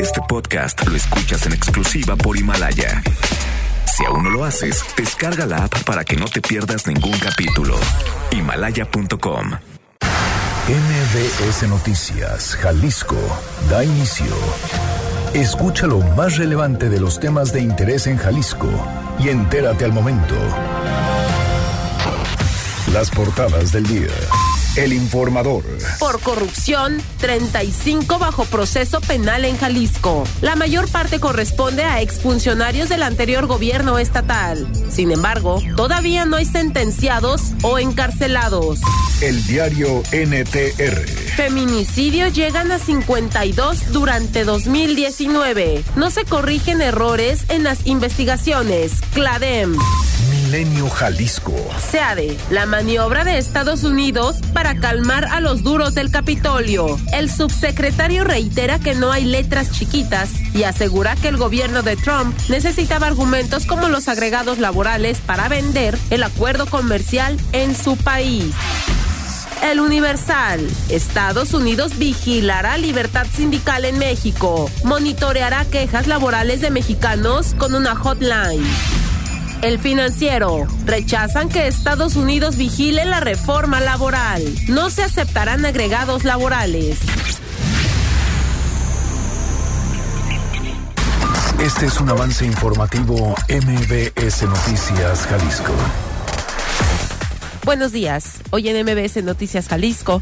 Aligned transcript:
Este 0.00 0.20
podcast 0.28 0.86
lo 0.86 0.96
escuchas 0.96 1.46
en 1.46 1.52
exclusiva 1.52 2.16
por 2.16 2.36
Himalaya. 2.36 3.02
Si 3.96 4.04
aún 4.04 4.24
no 4.24 4.30
lo 4.30 4.44
haces, 4.44 4.84
descarga 4.96 5.46
la 5.46 5.64
app 5.64 5.84
para 5.84 6.04
que 6.04 6.16
no 6.16 6.26
te 6.26 6.40
pierdas 6.40 6.86
ningún 6.86 7.18
capítulo. 7.18 7.76
Himalaya.com. 8.30 9.52
MBS 10.68 11.68
Noticias, 11.68 12.56
Jalisco, 12.56 13.16
da 13.70 13.84
inicio. 13.84 14.26
Escucha 15.32 15.86
lo 15.86 16.00
más 16.00 16.36
relevante 16.36 16.88
de 16.88 17.00
los 17.00 17.18
temas 17.18 17.52
de 17.52 17.60
interés 17.60 18.06
en 18.06 18.16
Jalisco 18.18 18.68
y 19.18 19.28
entérate 19.28 19.84
al 19.84 19.92
momento. 19.92 20.34
Las 22.92 23.10
portadas 23.10 23.72
del 23.72 23.86
día. 23.86 24.12
El 24.76 24.92
informador. 24.92 25.64
Por 25.98 26.20
corrupción, 26.20 27.00
35 27.18 28.18
bajo 28.18 28.44
proceso 28.44 29.00
penal 29.00 29.46
en 29.46 29.56
Jalisco. 29.56 30.24
La 30.42 30.54
mayor 30.54 30.90
parte 30.90 31.18
corresponde 31.18 31.82
a 31.82 32.02
exfuncionarios 32.02 32.90
del 32.90 33.02
anterior 33.02 33.46
gobierno 33.46 33.98
estatal. 33.98 34.66
Sin 34.90 35.12
embargo, 35.12 35.62
todavía 35.76 36.26
no 36.26 36.36
hay 36.36 36.44
sentenciados 36.44 37.54
o 37.62 37.78
encarcelados. 37.78 38.80
El 39.22 39.46
diario 39.46 40.02
NTR. 40.12 41.06
Feminicidios 41.36 42.34
llegan 42.34 42.70
a 42.70 42.78
52 42.78 43.92
durante 43.92 44.44
2019. 44.44 45.84
No 45.96 46.10
se 46.10 46.26
corrigen 46.26 46.82
errores 46.82 47.46
en 47.48 47.62
las 47.62 47.86
investigaciones. 47.86 49.00
CLADEM. 49.14 49.78
Milenio 50.56 50.88
Jalisco. 50.88 51.52
SEADE, 51.90 52.34
la 52.48 52.64
maniobra 52.64 53.24
de 53.24 53.36
Estados 53.36 53.84
Unidos 53.84 54.36
para 54.54 54.74
calmar 54.76 55.26
a 55.26 55.40
los 55.40 55.62
duros 55.62 55.94
del 55.94 56.10
Capitolio. 56.10 56.98
El 57.12 57.30
subsecretario 57.30 58.24
reitera 58.24 58.78
que 58.78 58.94
no 58.94 59.12
hay 59.12 59.26
letras 59.26 59.70
chiquitas 59.70 60.30
y 60.54 60.62
asegura 60.62 61.14
que 61.16 61.28
el 61.28 61.36
gobierno 61.36 61.82
de 61.82 61.96
Trump 61.96 62.34
necesitaba 62.48 63.06
argumentos 63.06 63.66
como 63.66 63.88
los 63.88 64.08
agregados 64.08 64.58
laborales 64.58 65.18
para 65.18 65.48
vender 65.48 65.98
el 66.08 66.22
acuerdo 66.22 66.64
comercial 66.64 67.36
en 67.52 67.76
su 67.76 67.98
país. 67.98 68.54
El 69.62 69.80
Universal. 69.80 70.66
Estados 70.88 71.52
Unidos 71.52 71.98
vigilará 71.98 72.78
libertad 72.78 73.26
sindical 73.30 73.84
en 73.84 73.98
México. 73.98 74.70
Monitoreará 74.84 75.66
quejas 75.66 76.06
laborales 76.06 76.62
de 76.62 76.70
mexicanos 76.70 77.54
con 77.58 77.74
una 77.74 77.94
hotline. 77.94 78.64
El 79.62 79.78
financiero. 79.78 80.66
Rechazan 80.84 81.48
que 81.48 81.66
Estados 81.66 82.16
Unidos 82.16 82.56
vigile 82.56 83.04
la 83.04 83.20
reforma 83.20 83.80
laboral. 83.80 84.42
No 84.68 84.90
se 84.90 85.02
aceptarán 85.02 85.64
agregados 85.64 86.24
laborales. 86.24 86.98
Este 91.58 91.86
es 91.86 92.00
un 92.00 92.10
avance 92.10 92.44
informativo 92.44 93.34
MBS 93.48 94.42
Noticias 94.42 95.26
Jalisco. 95.26 95.72
Buenos 97.64 97.92
días. 97.92 98.40
Hoy 98.50 98.68
en 98.68 98.84
MBS 98.84 99.24
Noticias 99.24 99.68
Jalisco. 99.68 100.20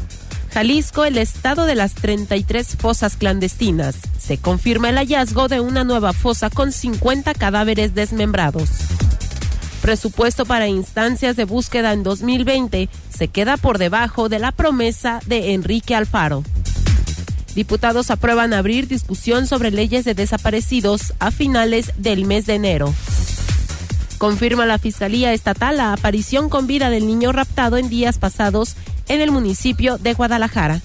Jalisco, 0.53 1.03
el 1.03 1.17
estado 1.17 1.65
de 1.65 1.75
las 1.75 1.93
33 1.93 2.77
fosas 2.77 3.17
clandestinas. 3.17 3.97
Se 4.17 4.37
confirma 4.37 4.89
el 4.89 4.95
hallazgo 4.95 5.49
de 5.49 5.59
una 5.59 5.83
nueva 5.83 6.13
fosa 6.13 6.49
con 6.49 6.71
50 6.71 7.33
cadáveres 7.33 7.93
desmembrados 7.93 8.69
presupuesto 9.85 10.47
para 10.47 10.67
instancias 10.67 11.35
de 11.35 11.45
búsqueda 11.45 11.93
en 11.93 12.01
2020 12.01 12.89
se 13.15 13.27
queda 13.27 13.55
por 13.55 13.77
debajo 13.77 14.29
de 14.29 14.39
la 14.39 14.51
promesa 14.51 15.19
de 15.27 15.53
Enrique 15.53 15.93
Alfaro. 15.93 16.43
Diputados 17.53 18.09
aprueban 18.09 18.55
abrir 18.55 18.87
discusión 18.87 19.45
sobre 19.45 19.69
leyes 19.69 20.03
de 20.03 20.15
desaparecidos 20.15 21.13
a 21.19 21.29
finales 21.29 21.91
del 21.97 22.25
mes 22.25 22.47
de 22.47 22.55
enero. 22.55 22.95
Confirma 24.17 24.65
la 24.65 24.79
Fiscalía 24.79 25.33
Estatal 25.33 25.77
la 25.77 25.93
aparición 25.93 26.49
con 26.49 26.65
vida 26.65 26.89
del 26.89 27.05
niño 27.05 27.31
raptado 27.31 27.77
en 27.77 27.87
días 27.87 28.17
pasados 28.17 28.75
en 29.07 29.21
el 29.21 29.29
municipio 29.29 29.99
de 29.99 30.15
Guadalajara. 30.15 30.81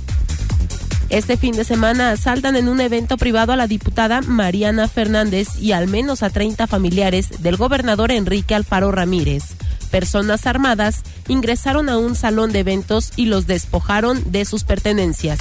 Este 1.10 1.37
fin 1.37 1.56
de 1.56 1.65
semana 1.65 2.12
asaltan 2.12 2.54
en 2.54 2.69
un 2.69 2.81
evento 2.81 3.16
privado 3.16 3.53
a 3.53 3.56
la 3.56 3.66
diputada 3.66 4.21
Mariana 4.21 4.87
Fernández 4.87 5.48
y 5.60 5.72
al 5.72 5.88
menos 5.88 6.22
a 6.22 6.31
30 6.31 6.69
familiares 6.69 7.43
del 7.43 7.56
gobernador 7.56 8.12
Enrique 8.12 8.54
Alfaro 8.54 8.93
Ramírez. 8.93 9.43
Personas 9.91 10.47
armadas 10.47 11.03
ingresaron 11.26 11.88
a 11.88 11.98
un 11.98 12.15
salón 12.15 12.53
de 12.53 12.60
eventos 12.60 13.10
y 13.16 13.26
los 13.26 13.48
despojaron 13.48 14.22
de 14.31 14.44
sus 14.44 14.62
pertenencias. 14.62 15.41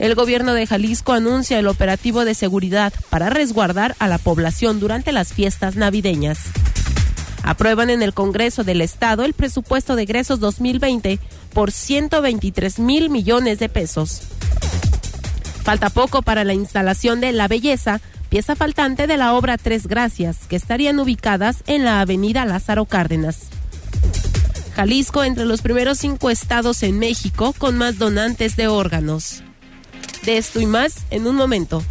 El 0.00 0.16
gobierno 0.16 0.52
de 0.52 0.66
Jalisco 0.66 1.12
anuncia 1.12 1.60
el 1.60 1.68
operativo 1.68 2.24
de 2.24 2.34
seguridad 2.34 2.92
para 3.08 3.30
resguardar 3.30 3.94
a 4.00 4.08
la 4.08 4.18
población 4.18 4.80
durante 4.80 5.12
las 5.12 5.32
fiestas 5.32 5.76
navideñas. 5.76 6.40
Aprueban 7.42 7.90
en 7.90 8.02
el 8.02 8.14
Congreso 8.14 8.64
del 8.64 8.80
Estado 8.80 9.24
el 9.24 9.34
presupuesto 9.34 9.96
de 9.96 10.02
egresos 10.02 10.40
2020 10.40 11.18
por 11.52 11.72
123 11.72 12.78
mil 12.78 13.10
millones 13.10 13.58
de 13.58 13.68
pesos. 13.68 14.22
Falta 15.62 15.90
poco 15.90 16.22
para 16.22 16.44
la 16.44 16.54
instalación 16.54 17.20
de 17.20 17.32
La 17.32 17.48
Belleza, 17.48 18.00
pieza 18.28 18.56
faltante 18.56 19.06
de 19.06 19.16
la 19.16 19.34
obra 19.34 19.58
Tres 19.58 19.86
Gracias, 19.86 20.46
que 20.48 20.56
estarían 20.56 20.98
ubicadas 20.98 21.62
en 21.66 21.84
la 21.84 22.00
avenida 22.00 22.44
Lázaro 22.44 22.86
Cárdenas. 22.86 23.48
Jalisco 24.74 25.24
entre 25.24 25.44
los 25.44 25.62
primeros 25.62 25.98
cinco 25.98 26.30
estados 26.30 26.82
en 26.82 26.98
México 26.98 27.54
con 27.58 27.76
más 27.76 27.98
donantes 27.98 28.56
de 28.56 28.68
órganos. 28.68 29.42
De 30.24 30.38
esto 30.38 30.60
y 30.60 30.66
más 30.66 31.04
en 31.10 31.26
un 31.26 31.36
momento. 31.36 31.82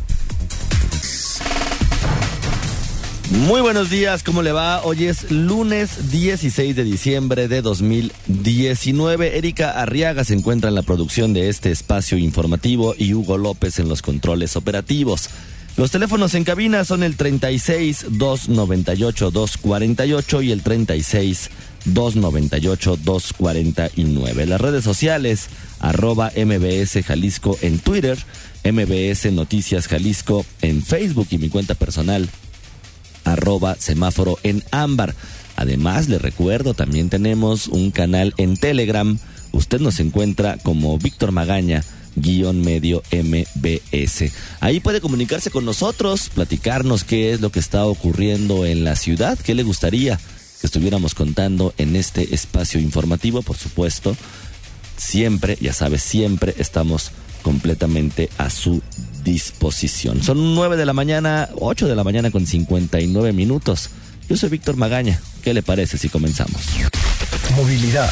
Muy 3.30 3.62
buenos 3.62 3.92
días, 3.92 4.24
¿cómo 4.24 4.42
le 4.42 4.52
va? 4.52 4.82
Hoy 4.84 5.06
es 5.06 5.30
lunes 5.30 6.10
16 6.10 6.76
de 6.76 6.84
diciembre 6.84 7.48
de 7.48 7.62
2019. 7.62 9.38
Erika 9.38 9.70
Arriaga 9.70 10.24
se 10.24 10.34
encuentra 10.34 10.70
en 10.70 10.76
la 10.76 10.82
producción 10.82 11.32
de 11.34 11.48
este 11.48 11.70
espacio 11.70 12.18
informativo 12.18 12.96
y 12.98 13.14
Hugo 13.14 13.38
López 13.38 13.78
en 13.78 13.88
los 13.88 14.02
controles 14.02 14.56
operativos. 14.56 15.30
Los 15.78 15.92
teléfonos 15.92 16.34
en 16.34 16.44
cabina 16.44 16.84
son 16.86 17.04
el 17.04 17.18
36 17.18 18.08
298 18.10 19.30
248 19.30 20.42
y 20.42 20.52
el 20.52 20.64
36 20.64 21.52
298 21.86 22.98
249. 22.98 24.46
Las 24.48 24.60
redes 24.60 24.84
sociales, 24.84 25.50
arroba 25.80 26.32
MBS 26.36 27.06
Jalisco 27.06 27.60
en 27.62 27.78
Twitter, 27.78 28.18
MBS 28.66 29.32
Noticias 29.32 29.88
Jalisco 29.88 30.48
en 30.64 30.84
Facebook 30.84 31.28
y 31.30 31.38
mi 31.38 31.50
cuenta 31.50 31.76
personal 31.76 32.28
arroba 33.34 33.76
semáforo 33.76 34.38
en 34.44 34.64
ámbar. 34.72 35.16
Además, 35.56 36.08
le 36.08 36.20
recuerdo, 36.20 36.74
también 36.74 37.10
tenemos 37.10 37.68
un 37.68 37.92
canal 37.92 38.34
en 38.38 38.58
Telegram. 38.58 39.18
Usted 39.52 39.80
nos 39.80 40.00
encuentra 40.00 40.58
como 40.58 40.98
Víctor 40.98 41.32
Magaña 41.32 41.84
guion 42.16 42.62
medio 42.62 43.04
MBS. 43.12 44.32
Ahí 44.60 44.80
puede 44.80 45.02
comunicarse 45.02 45.52
con 45.52 45.66
nosotros, 45.66 46.30
platicarnos 46.34 47.04
qué 47.04 47.32
es 47.34 47.42
lo 47.42 47.52
que 47.52 47.60
está 47.60 47.86
ocurriendo 47.86 48.66
en 48.66 48.84
la 48.84 48.96
ciudad, 48.96 49.38
qué 49.38 49.56
le 49.56 49.64
gustaría 49.64 50.18
que 50.18 50.68
estuviéramos 50.68 51.16
contando 51.16 51.74
en 51.78 51.96
este 51.96 52.34
espacio 52.36 52.80
informativo, 52.80 53.42
por 53.42 53.58
supuesto. 53.58 54.16
Siempre, 54.98 55.58
ya 55.62 55.72
sabes, 55.72 56.04
siempre 56.04 56.54
estamos 56.58 57.12
completamente 57.42 58.30
a 58.38 58.50
su 58.50 58.82
disposición. 59.24 60.24
Son 60.24 60.56
9 60.56 60.78
de 60.78 60.86
la 60.86 60.94
mañana, 60.94 61.50
8 61.56 61.88
de 61.88 61.96
la 61.96 62.04
mañana 62.04 62.32
con 62.32 62.46
59 62.46 63.34
minutos. 63.34 63.90
Yo 64.30 64.38
soy 64.38 64.50
Víctor 64.50 64.78
Magaña. 64.78 65.20
¿Qué 65.44 65.54
le 65.54 65.64
parece 65.64 65.98
si 65.98 66.10
comenzamos? 66.10 66.62
Movilidad. 67.56 68.10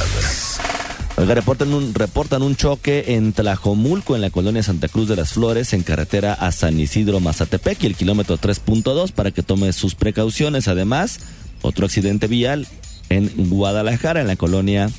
Oiga, 1.18 1.34
reportan 1.34 1.74
un, 1.74 1.96
reportan 1.96 2.44
un 2.44 2.56
choque 2.56 3.16
en 3.16 3.34
Tlajomulco, 3.34 4.16
en 4.16 4.22
la 4.22 4.30
colonia 4.30 4.62
Santa 4.62 4.88
Cruz 4.88 5.08
de 5.08 5.16
las 5.16 5.34
Flores, 5.34 5.74
en 5.74 5.82
carretera 5.82 6.34
a 6.34 6.52
San 6.52 6.80
Isidro 6.80 7.20
Mazatepec 7.20 7.84
y 7.84 7.88
el 7.88 7.96
kilómetro 7.96 8.38
3.2 8.38 9.12
para 9.12 9.32
que 9.32 9.42
tome 9.42 9.74
sus 9.74 9.96
precauciones. 9.96 10.68
Además, 10.68 11.20
otro 11.64 11.88
accidente 11.88 12.28
vial 12.28 12.68
en 13.10 13.32
Guadalajara, 13.50 14.22
en 14.22 14.28
la 14.28 14.36
colonia 14.36 14.92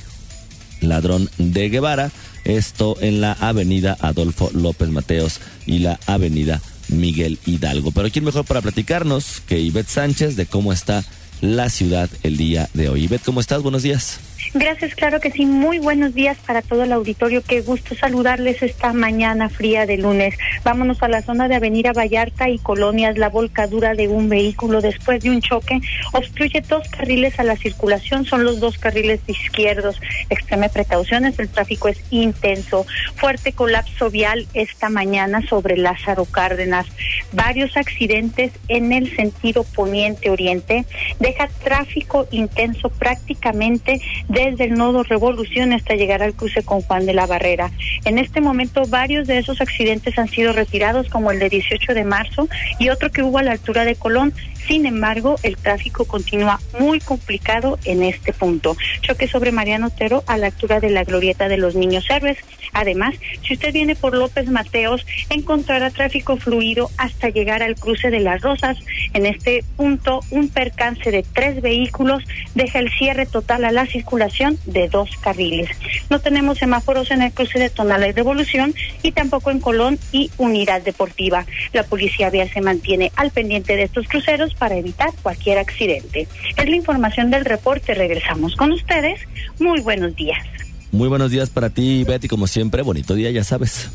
Ladrón 0.81 1.29
de 1.37 1.69
Guevara 1.69 2.11
esto 2.49 2.97
en 3.01 3.21
la 3.21 3.33
avenida 3.33 3.97
Adolfo 3.99 4.49
López 4.53 4.89
Mateos 4.89 5.39
y 5.65 5.79
la 5.79 5.99
avenida 6.05 6.61
Miguel 6.89 7.39
Hidalgo. 7.45 7.91
Pero 7.91 8.09
¿quién 8.09 8.25
mejor 8.25 8.45
para 8.45 8.61
platicarnos 8.61 9.41
que 9.41 9.59
Ivette 9.59 9.89
Sánchez 9.89 10.35
de 10.35 10.45
cómo 10.45 10.73
está 10.73 11.03
la 11.41 11.69
ciudad 11.69 12.09
el 12.23 12.37
día 12.37 12.69
de 12.73 12.89
hoy? 12.89 13.03
Ivette, 13.03 13.23
¿cómo 13.23 13.39
estás? 13.39 13.61
Buenos 13.61 13.83
días. 13.83 14.19
Gracias, 14.53 14.95
claro 14.95 15.19
que 15.19 15.29
sí. 15.29 15.45
Muy 15.45 15.77
buenos 15.77 16.15
días 16.15 16.35
para 16.45 16.63
todo 16.63 16.83
el 16.83 16.91
auditorio. 16.91 17.43
Qué 17.43 17.61
gusto 17.61 17.93
saludarles 17.93 18.63
esta 18.63 18.93
mañana 18.93 19.47
fría 19.47 19.85
de 19.85 19.97
lunes. 19.97 20.35
Vámonos 20.63 21.03
a 21.03 21.07
la 21.07 21.21
zona 21.21 21.47
de 21.47 21.53
Avenida 21.53 21.93
Vallarta 21.93 22.49
y 22.49 22.57
Colonias. 22.57 23.19
La 23.19 23.29
volcadura 23.29 23.93
de 23.93 24.07
un 24.07 24.27
vehículo 24.27 24.81
después 24.81 25.21
de 25.21 25.29
un 25.29 25.41
choque 25.41 25.79
obstruye 26.13 26.61
dos 26.61 26.87
carriles 26.89 27.39
a 27.39 27.43
la 27.43 27.57
circulación. 27.57 28.25
Son 28.25 28.43
los 28.43 28.59
dos 28.59 28.79
carriles 28.79 29.21
izquierdos. 29.27 30.01
Extreme 30.31 30.69
precauciones. 30.69 31.37
El 31.37 31.49
tráfico 31.49 31.87
es 31.87 32.01
intenso. 32.09 32.87
Fuerte 33.17 33.53
colapso 33.53 34.09
vial 34.09 34.47
esta 34.55 34.89
mañana 34.89 35.45
sobre 35.47 35.77
Lázaro 35.77 36.25
Cárdenas. 36.25 36.87
Varios 37.33 37.77
accidentes 37.77 38.51
en 38.67 38.93
el 38.93 39.15
sentido 39.15 39.63
poniente-oriente. 39.63 40.85
Deja 41.19 41.49
tráfico 41.63 42.27
intenso 42.31 42.89
prácticamente 42.89 44.01
desde 44.45 44.65
el 44.65 44.75
nodo 44.75 45.03
Revolución 45.03 45.73
hasta 45.73 45.95
llegar 45.95 46.23
al 46.23 46.33
cruce 46.33 46.63
con 46.63 46.81
Juan 46.81 47.05
de 47.05 47.13
la 47.13 47.25
Barrera. 47.25 47.71
En 48.05 48.17
este 48.17 48.39
momento 48.39 48.83
varios 48.87 49.27
de 49.27 49.37
esos 49.37 49.59
accidentes 49.59 50.17
han 50.17 50.29
sido 50.29 50.53
retirados, 50.53 51.09
como 51.09 51.31
el 51.31 51.39
de 51.39 51.49
18 51.49 51.93
de 51.93 52.05
marzo 52.05 52.47
y 52.79 52.89
otro 52.89 53.11
que 53.11 53.21
hubo 53.21 53.37
a 53.37 53.43
la 53.43 53.51
altura 53.51 53.83
de 53.83 53.95
Colón. 53.95 54.33
Sin 54.69 54.85
embargo, 54.85 55.35
el 55.41 55.57
tráfico 55.57 56.05
continúa 56.05 56.59
muy 56.79 56.99
complicado 56.99 57.79
en 57.85 58.03
este 58.03 58.33
punto. 58.33 58.77
Choque 59.01 59.27
sobre 59.27 59.51
Mariano 59.51 59.87
Otero 59.87 60.23
a 60.27 60.37
la 60.37 60.45
altura 60.45 60.79
de 60.79 60.91
la 60.91 61.03
glorieta 61.03 61.47
de 61.47 61.57
los 61.57 61.73
Niños 61.73 62.05
Héroes. 62.07 62.37
Además, 62.71 63.15
si 63.41 63.55
usted 63.55 63.73
viene 63.73 63.95
por 63.95 64.15
López 64.15 64.47
Mateos, 64.47 65.07
encontrará 65.31 65.89
tráfico 65.89 66.37
fluido 66.37 66.91
hasta 66.97 67.29
llegar 67.29 67.63
al 67.63 67.77
cruce 67.77 68.11
de 68.11 68.19
las 68.19 68.43
Rosas. 68.43 68.77
En 69.15 69.25
este 69.25 69.63
punto, 69.75 70.19
un 70.29 70.49
percance 70.49 71.09
de 71.09 71.25
tres 71.33 71.63
vehículos 71.63 72.23
deja 72.53 72.77
el 72.77 72.91
cierre 72.91 73.25
total 73.25 73.65
a 73.65 73.71
la 73.71 73.87
circulación 73.87 74.59
de 74.67 74.87
dos 74.87 75.09
carriles. 75.17 75.69
No 76.11 76.19
tenemos 76.19 76.59
semáforos 76.59 77.09
en 77.09 77.23
el 77.23 77.31
cruce 77.31 77.57
de 77.57 77.71
Tonala 77.71 78.07
y 78.07 78.11
Revolución 78.11 78.75
y 79.01 79.13
tampoco 79.13 79.49
en 79.49 79.61
Colón 79.61 79.97
y 80.11 80.29
Unidad 80.37 80.83
Deportiva. 80.83 81.47
La 81.73 81.81
policía 81.81 82.29
vial 82.29 82.51
se 82.53 82.61
mantiene 82.61 83.11
al 83.15 83.31
pendiente 83.31 83.75
de 83.75 83.83
estos 83.83 84.07
cruceros 84.07 84.53
para 84.59 84.75
evitar 84.75 85.09
cualquier 85.23 85.57
accidente. 85.57 86.27
Es 86.57 86.69
la 86.69 86.75
información 86.75 87.31
del 87.31 87.45
reporte. 87.45 87.93
Regresamos 87.93 88.55
con 88.55 88.71
ustedes. 88.71 89.19
Muy 89.59 89.81
buenos 89.81 90.15
días. 90.15 90.45
Muy 90.91 91.07
buenos 91.07 91.31
días 91.31 91.49
para 91.49 91.69
ti, 91.69 92.03
Betty, 92.03 92.27
como 92.27 92.45
siempre. 92.45 92.81
Bonito 92.81 93.15
día, 93.15 93.31
ya 93.31 93.43
sabes. 93.43 93.89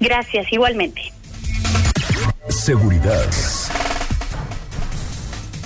Gracias, 0.00 0.46
igualmente. 0.52 1.02
Seguridad. 2.48 3.28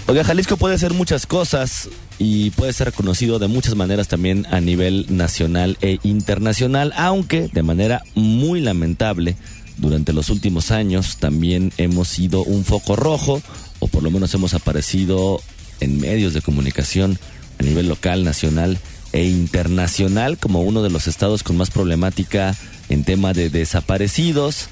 Oiga, 0.06 0.24
Jalisco 0.24 0.56
puede 0.56 0.74
hacer 0.74 0.94
muchas 0.94 1.26
cosas 1.26 1.90
y 2.18 2.50
puede 2.52 2.72
ser 2.72 2.86
reconocido 2.86 3.38
de 3.38 3.46
muchas 3.46 3.74
maneras 3.74 4.08
también 4.08 4.46
a 4.50 4.60
nivel 4.60 5.04
nacional 5.10 5.76
e 5.82 5.98
internacional, 6.02 6.94
aunque 6.96 7.48
de 7.48 7.62
manera 7.62 8.02
muy 8.14 8.60
lamentable 8.60 9.36
durante 9.78 10.12
los 10.12 10.28
últimos 10.30 10.70
años 10.70 11.18
también 11.18 11.72
hemos 11.76 12.08
sido 12.08 12.42
un 12.42 12.64
foco 12.64 12.96
rojo 12.96 13.40
o 13.78 13.88
por 13.88 14.02
lo 14.02 14.10
menos 14.10 14.32
hemos 14.34 14.54
aparecido 14.54 15.40
en 15.80 16.00
medios 16.00 16.34
de 16.34 16.42
comunicación 16.42 17.18
a 17.58 17.62
nivel 17.62 17.88
local, 17.88 18.24
nacional 18.24 18.78
e 19.12 19.24
internacional 19.24 20.38
como 20.38 20.62
uno 20.62 20.82
de 20.82 20.90
los 20.90 21.06
estados 21.06 21.42
con 21.42 21.56
más 21.56 21.70
problemática 21.70 22.54
en 22.88 23.04
tema 23.04 23.32
de 23.32 23.50
desaparecidos, 23.50 24.68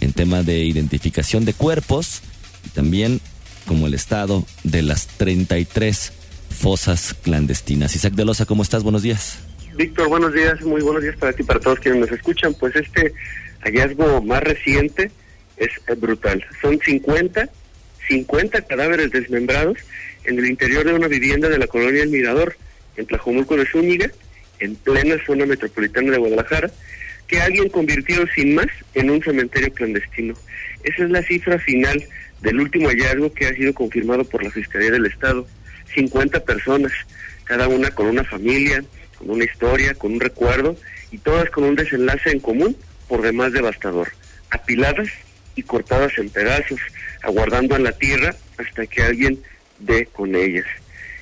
en 0.00 0.12
tema 0.12 0.42
de 0.42 0.64
identificación 0.64 1.44
de 1.44 1.54
cuerpos 1.54 2.20
y 2.66 2.70
también 2.70 3.20
como 3.66 3.86
el 3.86 3.94
estado 3.94 4.44
de 4.64 4.82
las 4.82 5.06
33 5.06 6.12
fosas 6.50 7.14
clandestinas. 7.22 7.94
Isaac 7.94 8.14
de 8.14 8.24
Loza, 8.24 8.46
¿cómo 8.46 8.62
estás? 8.62 8.82
Buenos 8.82 9.02
días. 9.02 9.38
Víctor, 9.76 10.08
buenos 10.08 10.32
días, 10.32 10.60
muy 10.62 10.82
buenos 10.82 11.02
días 11.02 11.16
para 11.16 11.32
ti 11.32 11.42
y 11.42 11.46
para 11.46 11.60
todos 11.60 11.78
quienes 11.78 12.00
nos 12.00 12.10
escuchan. 12.10 12.54
Pues 12.54 12.74
este 12.74 13.12
hallazgo 13.60 14.22
más 14.22 14.42
reciente 14.42 15.10
es 15.56 15.70
brutal. 16.00 16.44
Son 16.60 16.78
50 16.78 17.48
50 18.08 18.62
cadáveres 18.62 19.10
desmembrados 19.10 19.78
en 20.24 20.38
el 20.38 20.46
interior 20.46 20.84
de 20.84 20.94
una 20.94 21.08
vivienda 21.08 21.48
de 21.48 21.58
la 21.58 21.66
colonia 21.66 22.02
El 22.02 22.10
Mirador, 22.10 22.56
en 22.96 23.06
Tlajomulco 23.06 23.56
de 23.56 23.66
Zúñiga, 23.66 24.10
en 24.58 24.74
plena 24.76 25.16
zona 25.24 25.46
metropolitana 25.46 26.10
de 26.12 26.18
Guadalajara, 26.18 26.70
que 27.26 27.40
alguien 27.40 27.68
convirtió 27.68 28.26
sin 28.34 28.54
más 28.54 28.66
en 28.94 29.10
un 29.10 29.22
cementerio 29.22 29.72
clandestino. 29.72 30.34
Esa 30.82 31.04
es 31.04 31.10
la 31.10 31.22
cifra 31.22 31.58
final 31.58 32.02
del 32.40 32.60
último 32.60 32.88
hallazgo 32.88 33.32
que 33.32 33.46
ha 33.46 33.54
sido 33.54 33.74
confirmado 33.74 34.24
por 34.24 34.42
la 34.42 34.50
Fiscalía 34.50 34.90
del 34.90 35.06
Estado. 35.06 35.46
50 35.94 36.40
personas, 36.44 36.92
cada 37.44 37.68
una 37.68 37.90
con 37.90 38.06
una 38.06 38.24
familia, 38.24 38.82
con 39.16 39.30
una 39.30 39.44
historia, 39.44 39.94
con 39.94 40.12
un 40.12 40.20
recuerdo, 40.20 40.76
y 41.10 41.18
todas 41.18 41.50
con 41.50 41.64
un 41.64 41.74
desenlace 41.74 42.30
en 42.30 42.40
común, 42.40 42.76
por 43.08 43.22
demás 43.22 43.52
devastador, 43.52 44.08
apiladas 44.50 45.08
y 45.54 45.62
cortadas 45.62 46.12
en 46.18 46.28
pedazos, 46.30 46.80
aguardando 47.28 47.76
en 47.76 47.84
la 47.84 47.92
tierra 47.92 48.34
hasta 48.56 48.86
que 48.86 49.02
alguien 49.02 49.38
dé 49.78 50.06
con 50.06 50.34
ellas. 50.34 50.66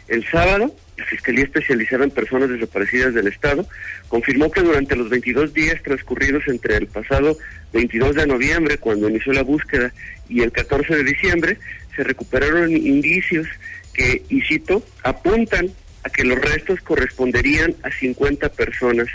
El 0.08 0.25
sábado, 0.31 0.75
la 0.97 1.05
Fiscalía 1.05 1.44
Especializada 1.44 2.05
en 2.05 2.11
Personas 2.11 2.49
Desaparecidas 2.49 3.12
del 3.12 3.26
Estado 3.26 3.67
confirmó 4.08 4.50
que 4.50 4.62
durante 4.62 4.94
los 4.94 5.11
22 5.11 5.53
días 5.53 5.82
transcurridos 5.82 6.44
entre 6.47 6.76
el 6.76 6.87
pasado 6.87 7.37
22 7.73 8.14
de 8.14 8.26
noviembre, 8.26 8.79
cuando 8.79 9.08
inició 9.08 9.32
la 9.32 9.43
búsqueda, 9.43 9.93
y 10.29 10.43
el 10.43 10.53
14 10.53 10.97
de 10.97 11.05
diciembre, 11.05 11.58
se 11.94 12.05
recuperaron 12.05 12.70
indicios 12.70 13.47
que, 13.93 14.23
y 14.29 14.43
cito, 14.43 14.82
apuntan 15.03 15.70
a 16.05 16.11
que 16.11 16.25
los 16.25 16.38
restos 16.38 16.81
corresponderían 16.82 17.75
a 17.82 17.91
50 17.91 18.49
personas. 18.50 19.08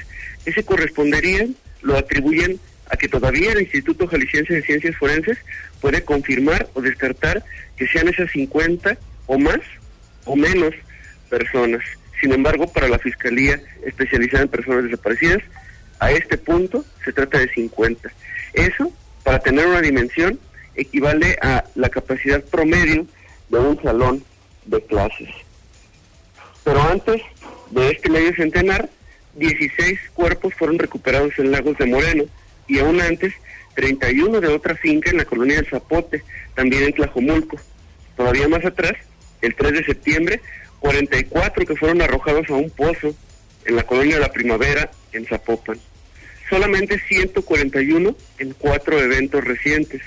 Ese 0.45 0.63
corresponderían 0.63 1.55
lo 1.81 1.97
atribuyen 1.97 2.59
a 2.91 2.97
que 2.97 3.07
todavía 3.07 3.53
el 3.53 3.61
Instituto 3.61 4.05
Jalisciense 4.07 4.53
de 4.53 4.63
Ciencias 4.63 4.97
Forenses 4.97 5.37
puede 5.79 6.03
confirmar 6.03 6.67
o 6.73 6.81
descartar 6.81 7.43
que 7.77 7.87
sean 7.87 8.09
esas 8.09 8.29
50 8.31 8.97
o 9.27 9.39
más 9.39 9.61
o 10.25 10.35
menos 10.35 10.73
personas. 11.29 11.83
Sin 12.19 12.33
embargo, 12.33 12.71
para 12.71 12.89
la 12.89 12.99
Fiscalía 12.99 13.61
especializada 13.85 14.43
en 14.43 14.49
personas 14.49 14.83
desaparecidas, 14.83 15.41
a 15.99 16.11
este 16.11 16.37
punto 16.37 16.83
se 17.05 17.13
trata 17.13 17.39
de 17.39 17.51
50. 17.53 18.11
Eso, 18.53 18.91
para 19.23 19.39
tener 19.39 19.65
una 19.65 19.81
dimensión, 19.81 20.37
equivale 20.75 21.37
a 21.41 21.63
la 21.75 21.89
capacidad 21.89 22.43
promedio 22.43 23.07
de 23.49 23.59
un 23.59 23.81
salón 23.81 24.23
de 24.65 24.81
clases. 24.85 25.29
Pero 26.63 26.81
antes 26.81 27.21
de 27.71 27.89
este 27.89 28.09
medio 28.09 28.35
centenar, 28.35 28.89
16 29.35 29.99
cuerpos 30.13 30.53
fueron 30.55 30.77
recuperados 30.77 31.31
en 31.37 31.51
Lagos 31.51 31.77
de 31.77 31.85
Moreno, 31.85 32.25
y 32.71 32.79
aún 32.79 33.01
antes 33.01 33.33
31 33.75 34.39
de 34.39 34.47
otra 34.47 34.75
finca 34.75 35.11
en 35.11 35.17
la 35.17 35.25
colonia 35.25 35.57
del 35.57 35.67
Zapote, 35.67 36.23
también 36.55 36.83
en 36.83 36.93
Tlajomulco. 36.93 37.59
Todavía 38.15 38.47
más 38.47 38.63
atrás, 38.63 38.93
el 39.41 39.55
3 39.55 39.73
de 39.73 39.83
septiembre, 39.83 40.41
44 40.79 41.65
que 41.65 41.75
fueron 41.75 42.01
arrojados 42.01 42.49
a 42.49 42.53
un 42.53 42.69
pozo 42.69 43.13
en 43.65 43.75
la 43.75 43.83
colonia 43.83 44.15
de 44.15 44.21
la 44.21 44.31
Primavera 44.31 44.89
en 45.11 45.25
Zapopan. 45.25 45.79
Solamente 46.49 46.97
141 46.97 48.15
en 48.39 48.53
cuatro 48.53 49.01
eventos 49.01 49.43
recientes, 49.43 50.01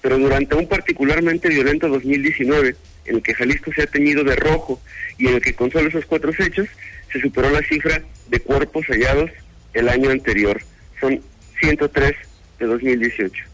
pero 0.00 0.18
durante 0.18 0.56
un 0.56 0.66
particularmente 0.66 1.48
violento 1.48 1.88
2019, 1.88 2.74
en 3.04 3.16
el 3.16 3.22
que 3.22 3.34
Jalisco 3.34 3.72
se 3.72 3.82
ha 3.82 3.86
teñido 3.86 4.24
de 4.24 4.34
rojo 4.34 4.80
y 5.16 5.28
en 5.28 5.34
el 5.34 5.40
que 5.40 5.54
con 5.54 5.70
solo 5.70 5.88
esos 5.88 6.06
cuatro 6.06 6.32
hechos 6.36 6.66
se 7.12 7.20
superó 7.20 7.50
la 7.50 7.62
cifra 7.62 8.02
de 8.28 8.40
cuerpos 8.40 8.86
hallados 8.86 9.30
el 9.74 9.88
año 9.88 10.10
anterior. 10.10 10.60
Son 11.00 11.20
103 11.60 12.16
de 12.58 12.66
2018. 12.66 13.44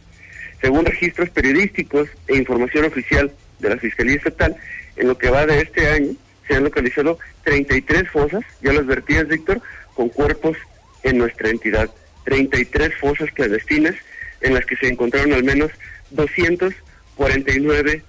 Según 0.60 0.84
registros 0.84 1.30
periodísticos 1.30 2.08
e 2.28 2.36
información 2.36 2.84
oficial 2.86 3.30
de 3.58 3.70
la 3.70 3.76
Fiscalía 3.76 4.16
Estatal, 4.16 4.56
en 4.96 5.08
lo 5.08 5.18
que 5.18 5.30
va 5.30 5.46
de 5.46 5.60
este 5.60 5.88
año 5.88 6.12
se 6.46 6.54
han 6.54 6.64
localizado 6.64 7.18
33 7.44 8.08
fosas, 8.10 8.42
ya 8.62 8.72
las 8.72 8.86
vertidas, 8.86 9.28
Víctor, 9.28 9.60
con 9.94 10.08
cuerpos 10.08 10.56
en 11.02 11.18
nuestra 11.18 11.50
entidad. 11.50 11.90
33 12.24 12.94
fosas 12.96 13.30
clandestinas 13.32 13.94
en 14.40 14.54
las 14.54 14.64
que 14.66 14.76
se 14.76 14.88
encontraron 14.88 15.32
al 15.32 15.44
menos 15.44 15.70
249 16.10 18.02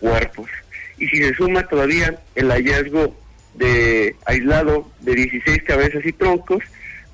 cuerpos. 0.00 0.50
Y 0.98 1.06
si 1.08 1.16
se 1.18 1.34
suma 1.34 1.66
todavía 1.68 2.18
el 2.34 2.50
hallazgo 2.50 3.16
de 3.54 4.16
aislado 4.24 4.90
de 5.00 5.14
16 5.14 5.62
cabezas 5.64 6.04
y 6.04 6.12
troncos, 6.12 6.62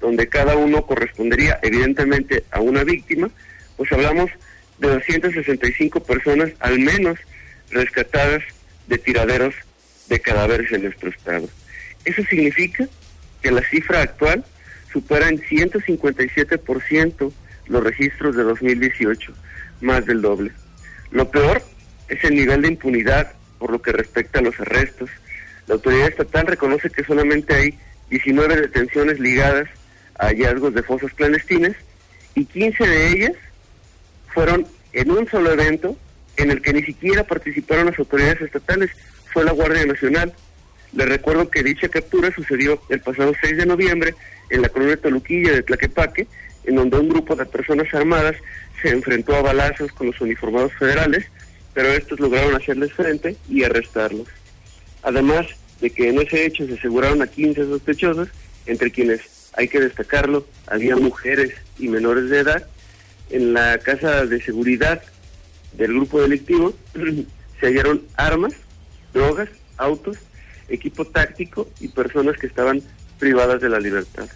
donde 0.00 0.28
cada 0.28 0.56
uno 0.56 0.86
correspondería 0.86 1.58
evidentemente 1.62 2.44
a 2.50 2.60
una 2.60 2.84
víctima, 2.84 3.30
pues 3.76 3.90
hablamos 3.92 4.30
de 4.78 4.88
265 4.88 6.00
personas 6.00 6.50
al 6.60 6.78
menos 6.78 7.18
rescatadas 7.70 8.42
de 8.86 8.98
tiraderos 8.98 9.54
de 10.08 10.20
cadáveres 10.20 10.70
en 10.72 10.82
nuestro 10.82 11.10
estado. 11.10 11.48
Eso 12.04 12.22
significa 12.24 12.86
que 13.42 13.50
la 13.50 13.62
cifra 13.62 14.02
actual 14.02 14.44
supera 14.92 15.28
en 15.28 15.40
157% 15.40 17.32
los 17.66 17.82
registros 17.84 18.36
de 18.36 18.42
2018, 18.42 19.32
más 19.80 20.04
del 20.06 20.22
doble. 20.22 20.52
Lo 21.10 21.30
peor 21.30 21.62
es 22.08 22.22
el 22.24 22.34
nivel 22.34 22.62
de 22.62 22.68
impunidad 22.68 23.32
por 23.58 23.70
lo 23.70 23.80
que 23.80 23.92
respecta 23.92 24.40
a 24.40 24.42
los 24.42 24.58
arrestos. 24.60 25.10
La 25.66 25.74
autoridad 25.74 26.08
estatal 26.08 26.46
reconoce 26.46 26.90
que 26.90 27.04
solamente 27.04 27.54
hay 27.54 27.78
19 28.10 28.60
detenciones 28.60 29.18
ligadas 29.18 29.68
hallazgos 30.26 30.74
de 30.74 30.82
fosas 30.82 31.12
clandestinas 31.14 31.76
y 32.34 32.44
15 32.44 32.86
de 32.86 33.08
ellas 33.10 33.32
fueron 34.32 34.66
en 34.92 35.10
un 35.10 35.28
solo 35.28 35.52
evento 35.52 35.96
en 36.36 36.50
el 36.50 36.60
que 36.62 36.72
ni 36.72 36.82
siquiera 36.82 37.24
participaron 37.24 37.86
las 37.86 37.98
autoridades 37.98 38.40
estatales, 38.40 38.90
fue 39.32 39.44
la 39.44 39.52
Guardia 39.52 39.86
Nacional. 39.86 40.32
Les 40.92 41.08
recuerdo 41.08 41.48
que 41.48 41.62
dicha 41.62 41.88
captura 41.88 42.32
sucedió 42.34 42.80
el 42.88 43.00
pasado 43.00 43.32
6 43.40 43.56
de 43.56 43.66
noviembre 43.66 44.14
en 44.50 44.62
la 44.62 44.68
colonia 44.68 44.96
Toluquilla 44.96 45.52
de 45.52 45.62
Tlaquepaque, 45.62 46.26
en 46.64 46.76
donde 46.76 46.98
un 46.98 47.08
grupo 47.08 47.36
de 47.36 47.46
personas 47.46 47.92
armadas 47.92 48.36
se 48.82 48.90
enfrentó 48.90 49.34
a 49.34 49.42
balazos 49.42 49.92
con 49.92 50.08
los 50.08 50.20
uniformados 50.20 50.72
federales, 50.74 51.26
pero 51.72 51.88
estos 51.88 52.20
lograron 52.20 52.54
hacerles 52.54 52.92
frente 52.92 53.36
y 53.48 53.64
arrestarlos. 53.64 54.28
Además 55.02 55.46
de 55.80 55.90
que 55.90 56.08
en 56.08 56.20
ese 56.20 56.46
hecho 56.46 56.66
se 56.66 56.74
aseguraron 56.74 57.20
a 57.22 57.26
15 57.26 57.64
sospechosos, 57.64 58.28
entre 58.66 58.90
quienes, 58.90 59.20
hay 59.56 59.68
que 59.68 59.80
destacarlo, 59.80 60.46
había 60.66 60.96
mujeres 60.96 61.54
y 61.78 61.88
menores 61.88 62.30
de 62.30 62.40
edad, 62.40 62.66
en 63.30 63.52
la 63.52 63.78
casa 63.78 64.26
de 64.26 64.40
seguridad 64.40 65.02
del 65.72 65.94
grupo 65.94 66.20
delictivo 66.20 66.74
se 67.60 67.66
hallaron 67.66 68.02
armas, 68.16 68.54
drogas, 69.12 69.48
autos, 69.76 70.18
equipo 70.68 71.04
táctico 71.06 71.68
y 71.80 71.88
personas 71.88 72.36
que 72.36 72.46
estaban 72.46 72.82
privadas 73.18 73.60
de 73.60 73.68
la 73.68 73.80
libertad. 73.80 74.28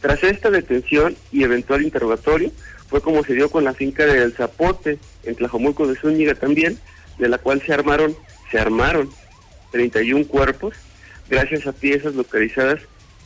Tras 0.00 0.22
esta 0.22 0.50
detención 0.50 1.16
y 1.32 1.44
eventual 1.44 1.82
interrogatorio, 1.82 2.52
fue 2.88 3.00
como 3.00 3.24
se 3.24 3.34
dio 3.34 3.50
con 3.50 3.64
la 3.64 3.74
finca 3.74 4.04
del 4.04 4.34
Zapote, 4.34 4.98
en 5.24 5.34
Tlajomulco 5.34 5.86
de 5.86 5.96
Zúñiga 5.96 6.34
también, 6.34 6.78
de 7.18 7.28
la 7.28 7.38
cual 7.38 7.62
se 7.62 7.72
armaron, 7.72 8.14
se 8.50 8.58
armaron 8.58 9.10
31 9.72 10.26
cuerpos, 10.26 10.74
gracias 11.28 11.66
a 11.66 11.72
piezas 11.72 12.14
localizadas 12.14 12.80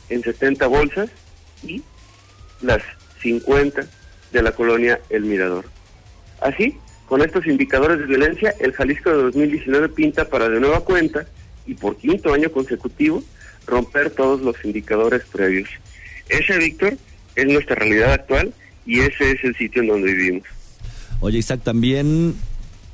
en 0.08 0.22
70 0.22 0.66
bolsas 0.68 1.10
y 1.62 1.82
las 2.62 2.82
50 3.22 3.86
de 4.32 4.42
la 4.42 4.52
colonia 4.52 5.00
El 5.10 5.24
Mirador. 5.24 5.66
Así, 6.40 6.76
con 7.08 7.22
estos 7.22 7.46
indicadores 7.46 7.98
de 7.98 8.06
violencia, 8.06 8.54
el 8.60 8.72
Jalisco 8.72 9.10
de 9.10 9.22
2019 9.24 9.88
pinta 9.90 10.28
para 10.28 10.48
de 10.48 10.60
nueva 10.60 10.80
cuenta 10.80 11.26
y 11.66 11.74
por 11.74 11.96
quinto 11.96 12.32
año 12.32 12.50
consecutivo 12.50 13.22
romper 13.66 14.10
todos 14.10 14.40
los 14.40 14.56
indicadores 14.64 15.22
previos. 15.30 15.68
Ese, 16.28 16.58
Víctor, 16.58 16.96
es 17.34 17.46
nuestra 17.46 17.76
realidad 17.76 18.12
actual 18.12 18.52
y 18.86 19.00
ese 19.00 19.32
es 19.32 19.44
el 19.44 19.56
sitio 19.56 19.82
en 19.82 19.88
donde 19.88 20.12
vivimos. 20.12 20.44
Oye, 21.20 21.38
Isaac, 21.38 21.60
también 21.62 22.34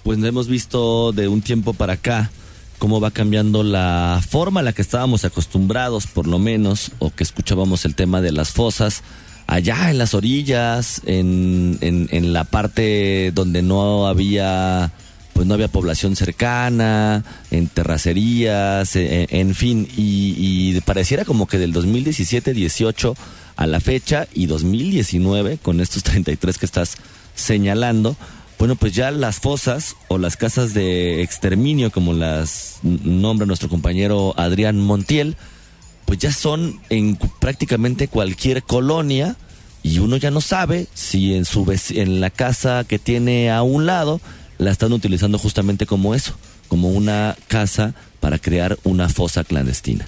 pues 0.02 0.22
hemos 0.22 0.48
visto 0.48 1.12
de 1.12 1.28
un 1.28 1.40
tiempo 1.40 1.72
para 1.72 1.94
acá 1.94 2.30
cómo 2.78 3.00
va 3.00 3.10
cambiando 3.10 3.62
la 3.62 4.20
forma 4.26 4.60
a 4.60 4.62
la 4.62 4.72
que 4.72 4.82
estábamos 4.82 5.24
acostumbrados, 5.24 6.06
por 6.06 6.26
lo 6.26 6.38
menos, 6.38 6.92
o 6.98 7.10
que 7.10 7.24
escuchábamos 7.24 7.84
el 7.84 7.94
tema 7.94 8.20
de 8.20 8.32
las 8.32 8.50
fosas, 8.50 9.02
allá 9.46 9.90
en 9.90 9.98
las 9.98 10.14
orillas, 10.14 11.02
en, 11.06 11.78
en, 11.80 12.32
la 12.32 12.44
parte 12.44 13.32
donde 13.34 13.62
no 13.62 14.06
había 14.06 14.92
pues 15.34 15.48
no 15.48 15.54
había 15.54 15.66
población 15.66 16.14
cercana, 16.14 17.24
en 17.50 17.66
terracerías, 17.66 18.94
en, 18.94 19.26
en 19.30 19.54
fin, 19.56 19.88
y, 19.96 20.80
pareciera 20.82 21.24
como 21.24 21.48
que 21.48 21.58
del 21.58 21.74
2017-18 21.74 23.16
a 23.56 23.66
la 23.66 23.80
fecha 23.80 24.28
y 24.32 24.46
2019, 24.46 25.58
con 25.58 25.80
estos 25.80 26.02
33 26.04 26.56
que 26.56 26.66
estás 26.66 26.96
señalando, 27.34 28.16
bueno, 28.64 28.76
pues 28.76 28.94
ya 28.94 29.10
las 29.10 29.40
fosas 29.40 29.94
o 30.08 30.16
las 30.16 30.38
casas 30.38 30.72
de 30.72 31.20
exterminio, 31.20 31.90
como 31.90 32.14
las 32.14 32.78
nombra 32.82 33.44
nuestro 33.44 33.68
compañero 33.68 34.32
Adrián 34.38 34.78
Montiel, 34.78 35.36
pues 36.06 36.18
ya 36.18 36.32
son 36.32 36.80
en 36.88 37.18
prácticamente 37.40 38.08
cualquier 38.08 38.62
colonia 38.62 39.36
y 39.82 39.98
uno 39.98 40.16
ya 40.16 40.30
no 40.30 40.40
sabe 40.40 40.86
si 40.94 41.34
en 41.34 41.44
su 41.44 41.70
en 41.90 42.22
la 42.22 42.30
casa 42.30 42.86
que 42.88 42.98
tiene 42.98 43.50
a 43.50 43.60
un 43.60 43.84
lado 43.84 44.18
la 44.56 44.70
están 44.70 44.94
utilizando 44.94 45.36
justamente 45.36 45.84
como 45.84 46.14
eso, 46.14 46.34
como 46.68 46.88
una 46.88 47.36
casa 47.48 47.92
para 48.18 48.38
crear 48.38 48.78
una 48.82 49.10
fosa 49.10 49.44
clandestina. 49.44 50.06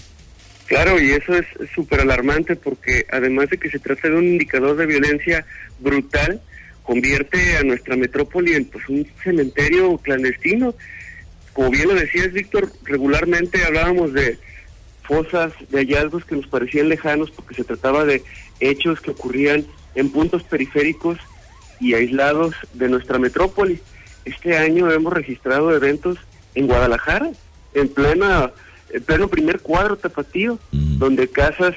Claro, 0.65 0.99
y 0.99 1.11
eso 1.11 1.37
es 1.37 1.45
súper 1.75 2.01
alarmante 2.01 2.57
porque 2.57 3.05
además 3.13 3.51
de 3.51 3.59
que 3.59 3.69
se 3.69 3.81
trata 3.81 4.09
de 4.09 4.15
un 4.15 4.25
indicador 4.25 4.79
de 4.79 4.87
violencia 4.87 5.45
brutal, 5.79 6.41
convierte 6.87 7.57
a 7.57 7.65
nuestra 7.65 7.97
metrópoli 7.97 8.55
en 8.55 8.65
pues, 8.65 8.89
un 8.89 9.07
cementerio 9.23 9.99
clandestino. 9.99 10.75
Como 11.53 11.71
bien 11.71 11.89
lo 11.89 11.95
decías, 11.95 12.33
Víctor, 12.33 12.71
regularmente 12.85 13.65
hablábamos 13.65 14.13
de 14.13 14.39
fosas, 15.03 15.53
de 15.69 15.79
hallazgos 15.79 16.25
que 16.25 16.37
nos 16.37 16.47
parecían 16.47 16.89
lejanos 16.89 17.31
porque 17.31 17.55
se 17.55 17.65
trataba 17.65 18.05
de 18.05 18.23
hechos 18.61 19.01
que 19.01 19.11
ocurrían 19.11 19.67
en 19.95 20.11
puntos 20.11 20.45
periféricos 20.45 21.19
y 21.81 21.95
aislados 21.95 22.55
de 22.73 22.89
nuestra 22.89 23.19
metrópoli. 23.19 23.81
Este 24.25 24.57
año 24.57 24.91
hemos 24.91 25.13
registrado 25.13 25.75
eventos 25.75 26.19
en 26.55 26.67
Guadalajara, 26.67 27.31
en 27.75 27.89
plena 27.89 28.53
en 28.91 29.03
pleno 29.03 29.29
primer 29.29 29.61
cuadro 29.61 29.97
tapatío, 29.97 30.59
donde 30.71 31.29
casas 31.29 31.75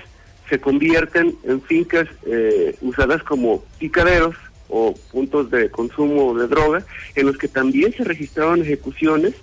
se 0.47 0.59
convierten 0.59 1.35
en 1.43 1.61
fincas 1.61 2.07
eh, 2.25 2.75
usadas 2.81 3.23
como 3.23 3.63
picaderos 3.79 4.35
o 4.69 4.93
puntos 5.11 5.49
de 5.51 5.69
consumo 5.69 6.37
de 6.37 6.47
droga, 6.47 6.85
en 7.15 7.25
los 7.25 7.37
que 7.37 7.47
también 7.47 7.93
se 7.93 8.03
registraron 8.03 8.61
ejecuciones 8.61 9.33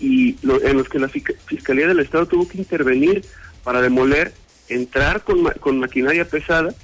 y 0.00 0.36
en 0.44 0.76
los 0.76 0.88
que 0.88 0.98
la 0.98 1.08
Fiscalía 1.08 1.86
del 1.86 2.00
Estado 2.00 2.26
tuvo 2.26 2.48
que 2.48 2.58
intervenir 2.58 3.24
para 3.62 3.82
demoler, 3.82 4.32
entrar 4.68 5.22
con, 5.22 5.44
con 5.60 5.78
maquinaria 5.78 6.26
pesada 6.26 6.74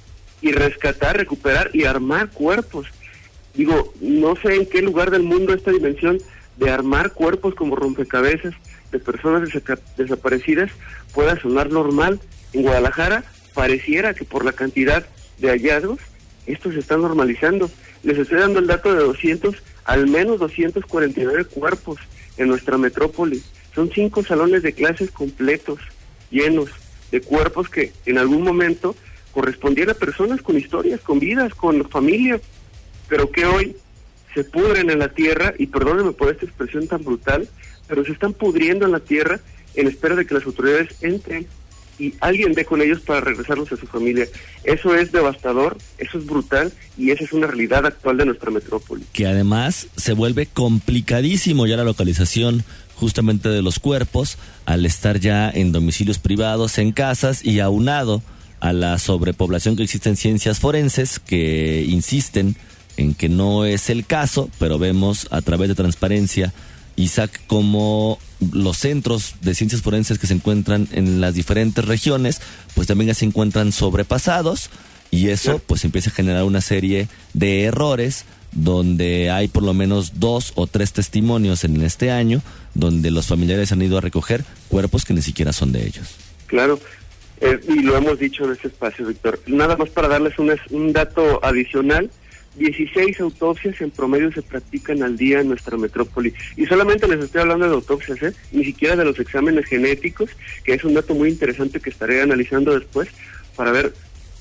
y 0.41 0.51
rescatar, 0.51 1.17
recuperar 1.17 1.71
y 1.73 1.85
armar 1.85 2.29
cuerpos. 2.29 2.87
Digo, 3.55 3.93
no 4.01 4.35
sé 4.35 4.55
en 4.55 4.67
qué 4.67 4.83
lugar 4.83 5.09
del 5.09 5.23
mundo 5.23 5.53
esta 5.53 5.71
dimensión 5.71 6.19
de 6.57 6.69
armar 6.69 7.13
cuerpos 7.13 7.55
como 7.55 7.75
rompecabezas 7.75 8.53
de 8.91 8.99
personas 8.99 9.49
desaparecidas 9.97 10.71
pueda 11.13 11.39
sonar 11.39 11.71
normal. 11.71 12.19
En 12.53 12.61
Guadalajara 12.61 13.23
pareciera 13.53 14.13
que 14.13 14.25
por 14.25 14.45
la 14.45 14.53
cantidad 14.53 15.05
de 15.39 15.49
hallazgos, 15.49 15.99
esto 16.47 16.71
se 16.71 16.79
está 16.79 16.97
normalizando. 16.97 17.69
Les 18.03 18.17
estoy 18.17 18.39
dando 18.39 18.59
el 18.59 18.67
dato 18.67 18.93
de 18.93 19.03
200, 19.03 19.55
al 19.85 20.07
menos 20.07 20.39
249 20.39 21.45
cuerpos 21.45 21.99
en 22.37 22.47
nuestra 22.47 22.77
metrópoli. 22.77 23.41
Son 23.75 23.91
cinco 23.93 24.23
salones 24.23 24.63
de 24.63 24.73
clases 24.73 25.11
completos, 25.11 25.79
llenos 26.31 26.69
de 27.11 27.21
cuerpos 27.21 27.69
que 27.69 27.93
en 28.05 28.17
algún 28.17 28.43
momento 28.43 28.95
correspondían 29.31 29.91
a 29.91 29.93
personas 29.93 30.41
con 30.41 30.57
historias, 30.57 31.01
con 31.01 31.19
vidas, 31.19 31.53
con 31.53 31.87
familia, 31.89 32.39
pero 33.07 33.29
que 33.31 33.45
hoy 33.45 33.75
se 34.33 34.43
pudren 34.43 34.89
en 34.89 34.99
la 34.99 35.09
tierra, 35.09 35.53
y 35.57 35.67
perdónenme 35.67 36.11
por 36.11 36.29
esta 36.29 36.45
expresión 36.45 36.87
tan 36.87 37.03
brutal, 37.03 37.47
pero 37.87 38.03
se 38.03 38.11
están 38.11 38.33
pudriendo 38.33 38.85
en 38.85 38.91
la 38.91 38.99
tierra 38.99 39.39
en 39.75 39.87
espera 39.87 40.15
de 40.15 40.25
que 40.25 40.33
las 40.33 40.45
autoridades 40.45 41.03
entren 41.03 41.47
y 41.99 42.13
alguien 42.19 42.53
dé 42.53 42.65
con 42.65 42.81
ellos 42.81 43.01
para 43.01 43.21
regresarlos 43.21 43.71
a 43.71 43.77
su 43.77 43.87
familia. 43.87 44.27
Eso 44.63 44.95
es 44.95 45.11
devastador, 45.11 45.77
eso 45.97 46.17
es 46.17 46.25
brutal 46.25 46.71
y 46.97 47.11
esa 47.11 47.23
es 47.23 47.33
una 47.33 47.47
realidad 47.47 47.85
actual 47.85 48.17
de 48.17 48.25
nuestra 48.25 48.51
metrópoli. 48.51 49.03
Que 49.13 49.27
además 49.27 49.87
se 49.95 50.13
vuelve 50.13 50.45
complicadísimo 50.45 51.65
ya 51.67 51.77
la 51.77 51.83
localización 51.83 52.63
justamente 52.95 53.49
de 53.49 53.61
los 53.61 53.79
cuerpos 53.79 54.37
al 54.65 54.85
estar 54.85 55.19
ya 55.19 55.49
en 55.49 55.71
domicilios 55.71 56.19
privados, 56.19 56.77
en 56.77 56.91
casas 56.91 57.45
y 57.45 57.59
aunado 57.59 58.21
a 58.59 58.73
la 58.73 58.97
sobrepoblación 58.97 59.75
que 59.75 59.83
existe 59.83 60.09
en 60.09 60.17
ciencias 60.17 60.59
forenses 60.59 61.19
que 61.19 61.85
insisten 61.87 62.55
en 62.97 63.13
que 63.13 63.29
no 63.29 63.65
es 63.65 63.91
el 63.91 64.05
caso, 64.05 64.49
pero 64.57 64.79
vemos 64.79 65.27
a 65.29 65.41
través 65.41 65.69
de 65.69 65.75
transparencia 65.75 66.53
Isaac, 66.95 67.41
como 67.45 68.17
los 68.51 68.77
centros 68.77 69.35
de 69.41 69.55
ciencias 69.55 69.81
forenses 69.81 70.19
que 70.19 70.27
se 70.27 70.33
encuentran 70.33 70.87
en 70.91 71.21
las 71.21 71.33
diferentes 71.33 71.83
regiones, 71.85 72.41
pues 72.75 72.87
también 72.87 73.09
ya 73.09 73.13
se 73.13 73.25
encuentran 73.25 73.71
sobrepasados 73.71 74.69
y 75.11 75.29
eso 75.29 75.59
pues 75.59 75.85
empieza 75.85 76.09
a 76.09 76.13
generar 76.13 76.43
una 76.43 76.61
serie 76.61 77.07
de 77.33 77.63
errores 77.63 78.25
donde 78.51 79.29
hay 79.29 79.47
por 79.47 79.63
lo 79.63 79.73
menos 79.73 80.19
dos 80.19 80.53
o 80.55 80.67
tres 80.67 80.93
testimonios 80.93 81.63
en 81.63 81.81
este 81.81 82.11
año 82.11 82.41
donde 82.73 83.11
los 83.11 83.27
familiares 83.27 83.71
han 83.71 83.81
ido 83.81 83.97
a 83.97 84.01
recoger 84.01 84.43
cuerpos 84.67 85.05
que 85.05 85.13
ni 85.13 85.21
siquiera 85.21 85.53
son 85.53 85.71
de 85.71 85.85
ellos. 85.85 86.15
Claro, 86.47 86.79
eh, 87.41 87.59
y 87.67 87.81
lo 87.81 87.97
hemos 87.97 88.19
dicho 88.19 88.45
en 88.45 88.53
este 88.53 88.67
espacio, 88.69 89.05
Víctor. 89.05 89.39
Nada 89.47 89.75
más 89.75 89.89
para 89.89 90.07
darles 90.07 90.37
un, 90.39 90.51
un 90.71 90.93
dato 90.93 91.43
adicional 91.43 92.09
16 92.57 93.19
autopsias 93.21 93.79
en 93.81 93.91
promedio 93.91 94.31
se 94.31 94.41
practican 94.41 95.03
al 95.03 95.17
día 95.17 95.41
en 95.41 95.49
nuestra 95.49 95.77
metrópoli. 95.77 96.33
Y 96.55 96.65
solamente 96.65 97.07
les 97.07 97.23
estoy 97.23 97.41
hablando 97.41 97.67
de 97.67 97.75
autopsias, 97.75 98.21
¿eh? 98.23 98.33
ni 98.51 98.65
siquiera 98.65 98.95
de 98.95 99.05
los 99.05 99.19
exámenes 99.19 99.65
genéticos, 99.65 100.31
que 100.63 100.73
es 100.73 100.83
un 100.83 100.93
dato 100.93 101.13
muy 101.13 101.29
interesante 101.29 101.79
que 101.79 101.89
estaré 101.89 102.21
analizando 102.21 102.77
después 102.77 103.09
para 103.55 103.71
ver 103.71 103.93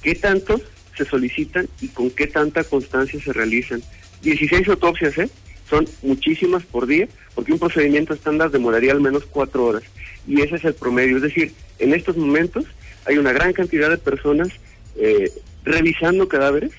qué 0.02 0.14
tantos 0.14 0.62
se 0.96 1.04
solicitan 1.04 1.68
y 1.80 1.88
con 1.88 2.10
qué 2.10 2.26
tanta 2.26 2.64
constancia 2.64 3.20
se 3.20 3.32
realizan. 3.32 3.82
16 4.22 4.68
autopsias, 4.68 5.18
¿eh? 5.18 5.28
Son 5.68 5.86
muchísimas 6.02 6.64
por 6.64 6.86
día, 6.86 7.08
porque 7.34 7.52
un 7.52 7.58
procedimiento 7.58 8.14
estándar 8.14 8.50
demoraría 8.50 8.92
al 8.92 9.00
menos 9.00 9.24
cuatro 9.24 9.64
horas. 9.64 9.82
Y 10.26 10.40
ese 10.40 10.56
es 10.56 10.64
el 10.64 10.74
promedio. 10.74 11.16
Es 11.16 11.22
decir, 11.22 11.52
en 11.78 11.92
estos 11.92 12.16
momentos 12.16 12.64
hay 13.04 13.18
una 13.18 13.32
gran 13.32 13.52
cantidad 13.52 13.90
de 13.90 13.98
personas 13.98 14.48
eh, 14.96 15.30
revisando 15.64 16.28
cadáveres, 16.28 16.72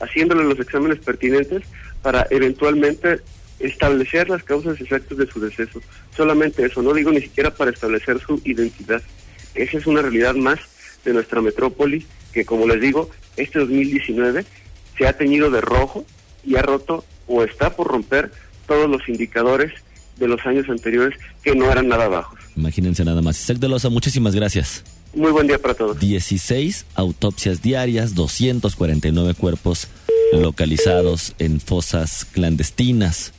haciéndole 0.00 0.44
los 0.44 0.58
exámenes 0.58 0.98
pertinentes 0.98 1.62
para 2.02 2.26
eventualmente 2.30 3.20
establecer 3.58 4.28
las 4.28 4.42
causas 4.42 4.80
exactas 4.80 5.16
de 5.18 5.26
su 5.26 5.40
deceso. 5.40 5.80
Solamente 6.16 6.64
eso, 6.64 6.82
no 6.82 6.92
digo 6.92 7.10
ni 7.10 7.20
siquiera 7.20 7.52
para 7.54 7.70
establecer 7.70 8.20
su 8.20 8.40
identidad. 8.44 9.02
Esa 9.54 9.78
es 9.78 9.86
una 9.86 10.02
realidad 10.02 10.34
más 10.34 10.60
de 11.04 11.12
nuestra 11.12 11.40
metrópoli 11.40 12.06
que, 12.32 12.44
como 12.44 12.66
les 12.66 12.80
digo, 12.80 13.10
este 13.36 13.58
2019 13.58 14.44
se 14.98 15.06
ha 15.06 15.16
teñido 15.16 15.50
de 15.50 15.60
rojo 15.60 16.04
y 16.44 16.56
ha 16.56 16.62
roto 16.62 17.04
o 17.26 17.42
está 17.42 17.74
por 17.74 17.88
romper 17.88 18.30
todos 18.66 18.88
los 18.88 19.08
indicadores 19.08 19.72
de 20.18 20.28
los 20.28 20.44
años 20.46 20.68
anteriores 20.68 21.18
que 21.42 21.54
no 21.54 21.70
eran 21.70 21.88
nada 21.88 22.08
bajos. 22.08 22.38
Imagínense 22.56 23.04
nada 23.04 23.22
más. 23.22 23.40
Isaac 23.40 23.58
de 23.58 23.68
Loza, 23.68 23.88
muchísimas 23.88 24.34
gracias. 24.34 24.84
Muy 25.16 25.32
buen 25.32 25.46
día 25.46 25.58
para 25.58 25.72
todos. 25.72 25.98
16 25.98 26.84
autopsias 26.94 27.62
diarias, 27.62 28.14
249 28.14 29.32
cuerpos 29.32 29.88
localizados 30.30 31.32
en 31.38 31.58
fosas 31.58 32.26
clandestinas 32.26 33.32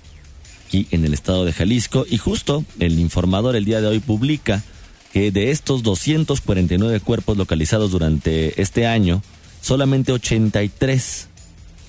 aquí 0.65 0.87
en 0.89 1.05
el 1.05 1.13
estado 1.13 1.45
de 1.45 1.53
Jalisco. 1.53 2.03
Y 2.09 2.17
justo 2.17 2.65
el 2.79 2.97
informador 2.97 3.55
el 3.55 3.65
día 3.65 3.79
de 3.79 3.85
hoy 3.85 3.99
publica 3.99 4.63
que 5.13 5.29
de 5.29 5.51
estos 5.51 5.83
249 5.83 6.99
cuerpos 6.99 7.37
localizados 7.37 7.91
durante 7.91 8.59
este 8.59 8.87
año, 8.87 9.21
solamente 9.61 10.11
83, 10.11 11.27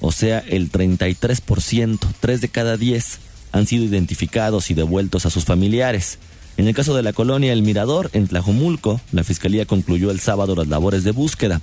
o 0.00 0.12
sea, 0.12 0.40
el 0.40 0.70
33%, 0.70 1.98
3 2.20 2.40
de 2.42 2.48
cada 2.50 2.76
10, 2.76 3.20
han 3.52 3.66
sido 3.66 3.84
identificados 3.84 4.70
y 4.70 4.74
devueltos 4.74 5.24
a 5.24 5.30
sus 5.30 5.46
familiares. 5.46 6.18
En 6.58 6.66
el 6.66 6.74
caso 6.74 6.94
de 6.96 7.04
la 7.04 7.12
colonia 7.12 7.52
El 7.52 7.62
Mirador, 7.62 8.10
en 8.14 8.26
Tlajomulco, 8.26 9.00
la 9.12 9.22
fiscalía 9.22 9.64
concluyó 9.64 10.10
el 10.10 10.18
sábado 10.18 10.56
las 10.56 10.66
labores 10.66 11.04
de 11.04 11.12
búsqueda. 11.12 11.60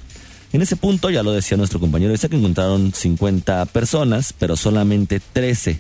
En 0.53 0.61
ese 0.61 0.77
punto, 0.77 1.09
ya 1.09 1.21
lo 1.21 1.33
decía 1.33 1.57
nuestro 1.57 1.81
compañero 1.81 2.15
que 2.17 2.37
encontraron 2.37 2.93
50 2.93 3.65
personas, 3.65 4.31
pero 4.31 4.55
solamente 4.55 5.19
13 5.19 5.79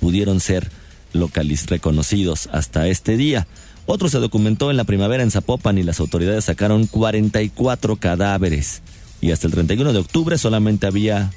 pudieron 0.00 0.38
ser 0.40 0.70
localiz 1.14 1.64
reconocidos 1.66 2.50
hasta 2.52 2.88
este 2.88 3.16
día. 3.16 3.46
Otro 3.86 4.10
se 4.10 4.18
documentó 4.18 4.70
en 4.70 4.76
la 4.76 4.84
primavera 4.84 5.22
en 5.22 5.30
Zapopan 5.30 5.78
y 5.78 5.82
las 5.82 5.98
autoridades 5.98 6.44
sacaron 6.44 6.86
44 6.86 7.96
cadáveres. 7.96 8.82
Y 9.22 9.30
hasta 9.30 9.46
el 9.46 9.54
31 9.54 9.94
de 9.94 9.98
octubre 9.98 10.36
solamente 10.36 10.86
había 10.86 11.30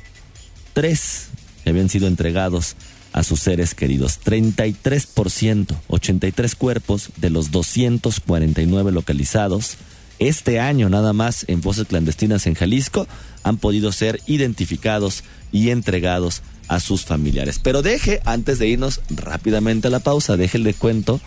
tres 0.74 1.30
que 1.64 1.70
habían 1.70 1.88
sido 1.88 2.08
entregados 2.08 2.76
a 3.14 3.24
sus 3.24 3.40
seres 3.40 3.74
queridos. 3.76 4.20
33%, 4.26 5.76
83 5.88 6.56
cuerpos 6.56 7.10
de 7.18 7.30
los 7.30 7.52
249 7.52 8.92
localizados 8.92 9.78
este 10.20 10.60
año 10.60 10.90
nada 10.90 11.12
más 11.12 11.46
en 11.48 11.62
fosas 11.62 11.88
clandestinas 11.88 12.46
en 12.48 12.54
Jalisco 12.54 13.08
han 13.44 13.58
podido 13.58 13.92
ser 13.92 14.22
identificados 14.28 15.24
y 15.52 15.70
entregados 15.70 16.44
a 16.68 16.80
sus 16.80 17.04
familiares. 17.04 17.60
Pero 17.62 17.82
deje, 17.82 18.22
antes 18.24 18.60
de 18.60 18.68
irnos 18.68 19.02
rápidamente 19.10 19.88
a 19.88 19.92
la 19.92 20.00
pausa, 20.00 20.38
déjele 20.38 20.74
cuento, 20.74 21.20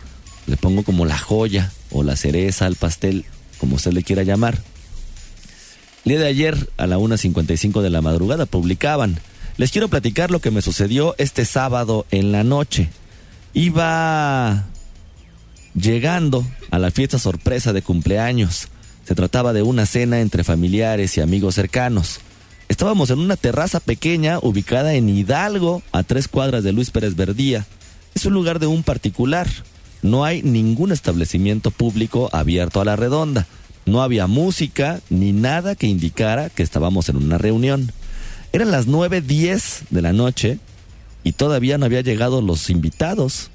le 0.47 0.57
pongo 0.57 0.83
como 0.83 1.05
la 1.05 1.19
joya 1.19 1.73
o 1.91 2.03
la 2.03 2.17
cereza 2.17 2.67
al 2.67 2.77
pastel, 2.77 3.25
como 3.59 3.77
usted 3.77 3.93
le 3.93 4.03
quiera 4.03 4.23
llamar. 4.23 4.63
El 6.05 6.11
día 6.11 6.21
de 6.21 6.29
ayer, 6.29 6.71
a 6.77 6.87
la 6.87 6.99
1.55 6.99 7.83
de 7.83 7.91
la 7.91 8.01
madrugada, 8.01 8.47
publicaban 8.47 9.19
les 9.57 9.71
quiero 9.71 9.89
platicar 9.89 10.31
lo 10.31 10.41
que 10.41 10.51
me 10.51 10.63
sucedió 10.63 11.15
este 11.19 11.45
sábado 11.45 12.07
en 12.11 12.33
la 12.33 12.45
noche. 12.45 12.91
Iba 13.55 14.67
llegando 15.75 16.47
a 16.71 16.79
la 16.79 16.91
fiesta 16.91 17.19
sorpresa 17.19 17.73
de 17.73 17.83
cumpleaños. 17.83 18.69
Se 19.05 19.15
trataba 19.15 19.53
de 19.53 19.63
una 19.63 19.87
cena 19.87 20.21
entre 20.21 20.45
familiares 20.45 21.17
y 21.17 21.21
amigos 21.21 21.55
cercanos. 21.55 22.21
Estábamos 22.69 23.11
en 23.11 23.21
una 23.21 23.37
terraza 23.37 23.81
pequeña 23.81 24.41
ubicada 24.41 24.95
en 24.95 25.09
Hidalgo, 25.09 25.83
a 25.93 26.03
tres 26.03 26.29
cuadras 26.29 26.65
de 26.65 26.73
Luis 26.73 26.91
Pérez 26.91 27.15
Verdía. 27.15 27.65
Es 28.15 28.27
un 28.27 28.35
lugar 28.35 28.59
de 28.59 28.67
un 28.67 28.83
particular. 28.83 29.49
No 30.03 30.25
hay 30.25 30.43
ningún 30.43 30.93
establecimiento 30.93 31.71
público 31.71 32.29
abierto 32.33 32.81
a 32.81 32.85
la 32.85 32.97
redonda. 32.97 33.47
No 33.87 34.03
había 34.03 34.27
música 34.27 35.01
ni 35.11 35.33
nada 35.33 35.77
que 35.77 35.87
indicara 35.87 36.51
que 36.51 36.65
estábamos 36.65 37.09
en 37.09 37.17
una 37.17 37.39
reunión. 37.39 37.93
Eran 38.57 38.71
las 38.71 38.89
9.10 38.89 39.83
de 39.91 40.01
la 40.01 40.15
noche 40.15 40.59
y 41.23 41.33
todavía 41.33 41.77
no 41.77 41.85
había 41.85 42.01
llegado 42.01 42.41
los 42.41 42.71
invitados. 42.71 43.51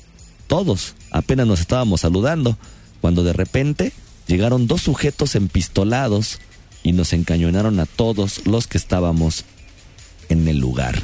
Todos. 0.46 0.93
Apenas 1.10 1.48
nos 1.48 1.60
estábamos 1.60 2.01
saludando. 2.01 2.55
Cuando 3.01 3.24
de 3.24 3.34
repente 3.34 3.93
llegaron 4.27 4.68
dos 4.68 4.83
sujetos 4.83 5.33
empistolados 5.33 6.37
y 6.83 6.92
nos 6.92 7.14
encañonaron 7.14 7.79
a 7.79 7.87
todos 7.87 8.46
los 8.46 8.68
que 8.68 8.77
estábamos 8.77 9.46
en 10.29 10.48
el 10.48 10.59
lugar. 10.59 11.01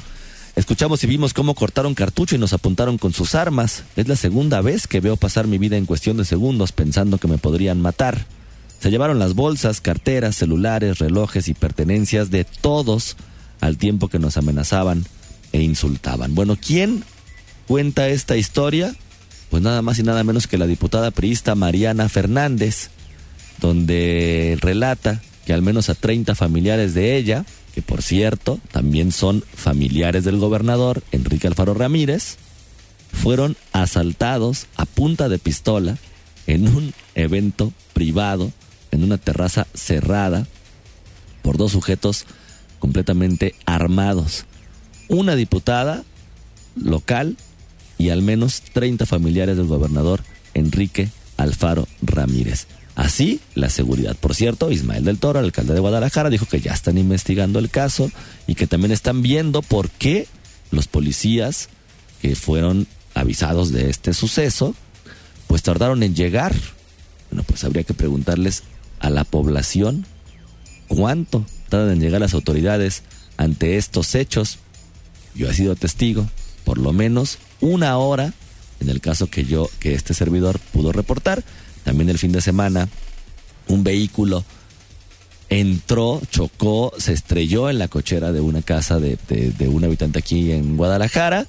Escuchamos 0.55 1.03
y 1.03 1.07
vimos 1.07 1.33
cómo 1.33 1.55
cortaron 1.55 1.95
cartucho 1.95 2.35
y 2.35 2.37
nos 2.37 2.53
apuntaron 2.53 2.99
con 2.99 3.13
sus 3.13 3.33
armas. 3.33 3.83
Es 3.95 4.07
la 4.07 4.15
segunda 4.15 4.61
vez 4.61 4.85
que 4.85 4.99
veo 4.99 5.17
pasar 5.17 5.47
mi 5.47 5.57
vida 5.57 5.75
en 5.75 5.87
cuestión 5.87 6.17
de 6.17 6.25
segundos 6.25 6.71
pensando 6.71 7.17
que 7.17 7.27
me 7.27 7.39
podrían 7.39 7.81
matar. 7.81 8.27
Se 8.79 8.91
llevaron 8.91 9.17
las 9.17 9.33
bolsas, 9.33 9.81
carteras, 9.81 10.35
celulares, 10.35 10.99
relojes 10.99 11.47
y 11.47 11.55
pertenencias 11.55 12.29
de 12.29 12.43
todos 12.43 13.17
al 13.61 13.77
tiempo 13.77 14.07
que 14.07 14.19
nos 14.19 14.37
amenazaban 14.37 15.05
e 15.51 15.61
insultaban. 15.61 16.35
Bueno, 16.35 16.57
¿quién 16.59 17.03
cuenta 17.67 18.07
esta 18.09 18.37
historia? 18.37 18.95
Pues 19.49 19.63
nada 19.63 19.81
más 19.81 19.99
y 19.99 20.03
nada 20.03 20.23
menos 20.23 20.47
que 20.47 20.57
la 20.57 20.67
diputada 20.67 21.11
priista 21.11 21.55
Mariana 21.55 22.09
Fernández, 22.09 22.89
donde 23.59 24.57
relata 24.59 25.21
que 25.45 25.53
al 25.53 25.61
menos 25.61 25.89
a 25.89 25.95
30 25.95 26.35
familiares 26.35 26.93
de 26.93 27.15
ella, 27.15 27.45
que 27.73 27.81
por 27.81 28.01
cierto 28.01 28.59
también 28.71 29.11
son 29.11 29.43
familiares 29.53 30.23
del 30.25 30.37
gobernador 30.37 31.03
Enrique 31.11 31.47
Alfaro 31.47 31.73
Ramírez, 31.73 32.37
fueron 33.13 33.55
asaltados 33.71 34.67
a 34.75 34.85
punta 34.85 35.29
de 35.29 35.39
pistola 35.39 35.97
en 36.47 36.67
un 36.67 36.93
evento 37.15 37.73
privado, 37.93 38.51
en 38.91 39.03
una 39.03 39.17
terraza 39.17 39.67
cerrada, 39.73 40.47
por 41.41 41.57
dos 41.57 41.71
sujetos 41.71 42.25
completamente 42.79 43.55
armados. 43.65 44.45
Una 45.09 45.35
diputada 45.35 46.03
local 46.75 47.37
y 47.97 48.09
al 48.09 48.21
menos 48.21 48.61
30 48.73 49.05
familiares 49.05 49.57
del 49.57 49.67
gobernador 49.67 50.23
Enrique 50.53 51.09
Alfaro 51.37 51.87
Ramírez. 52.01 52.67
Así, 52.95 53.39
la 53.53 53.69
seguridad. 53.69 54.15
Por 54.15 54.33
cierto, 54.33 54.71
Ismael 54.71 55.05
del 55.05 55.19
Toro, 55.19 55.39
alcalde 55.39 55.75
de 55.75 55.79
Guadalajara, 55.79 56.31
dijo 56.31 56.47
que 56.47 56.61
ya 56.61 56.73
están 56.73 56.97
investigando 56.97 57.59
el 57.59 57.69
caso 57.69 58.11
y 58.47 58.55
que 58.55 58.65
también 58.65 58.91
están 58.91 59.21
viendo 59.21 59.61
por 59.61 59.89
qué 59.91 60.27
los 60.71 60.87
policías 60.87 61.69
que 62.21 62.35
fueron 62.35 62.87
avisados 63.13 63.71
de 63.71 63.89
este 63.91 64.13
suceso, 64.13 64.73
pues 65.45 65.61
tardaron 65.61 66.01
en 66.01 66.15
llegar. 66.15 66.55
Bueno, 67.29 67.43
pues 67.43 67.63
habría 67.63 67.83
que 67.83 67.93
preguntarles 67.93 68.63
a 68.99 69.11
la 69.11 69.23
población 69.23 70.07
cuánto 70.87 71.45
tardan 71.69 71.91
en 71.91 71.99
llegar 71.99 72.21
las 72.21 72.33
autoridades 72.33 73.03
ante 73.37 73.77
estos 73.77 74.15
hechos. 74.15 74.59
Yo 75.35 75.49
he 75.49 75.53
sido 75.53 75.75
testigo, 75.75 76.27
por 76.63 76.77
lo 76.77 76.93
menos 76.93 77.37
una 77.61 77.97
hora, 77.97 78.33
en 78.79 78.89
el 78.89 79.01
caso 79.01 79.27
que 79.27 79.45
yo, 79.45 79.69
que 79.79 79.93
este 79.93 80.13
servidor 80.13 80.59
pudo 80.71 80.91
reportar. 80.91 81.43
También 81.83 82.09
el 82.09 82.17
fin 82.17 82.31
de 82.31 82.41
semana, 82.41 82.89
un 83.67 83.83
vehículo 83.83 84.43
entró, 85.49 86.21
chocó, 86.29 86.91
se 86.97 87.13
estrelló 87.13 87.69
en 87.69 87.79
la 87.79 87.87
cochera 87.87 88.31
de 88.31 88.41
una 88.41 88.61
casa 88.61 88.99
de, 88.99 89.17
de 89.27 89.67
un 89.69 89.83
habitante 89.83 90.19
aquí 90.19 90.51
en 90.51 90.75
Guadalajara. 90.75 91.47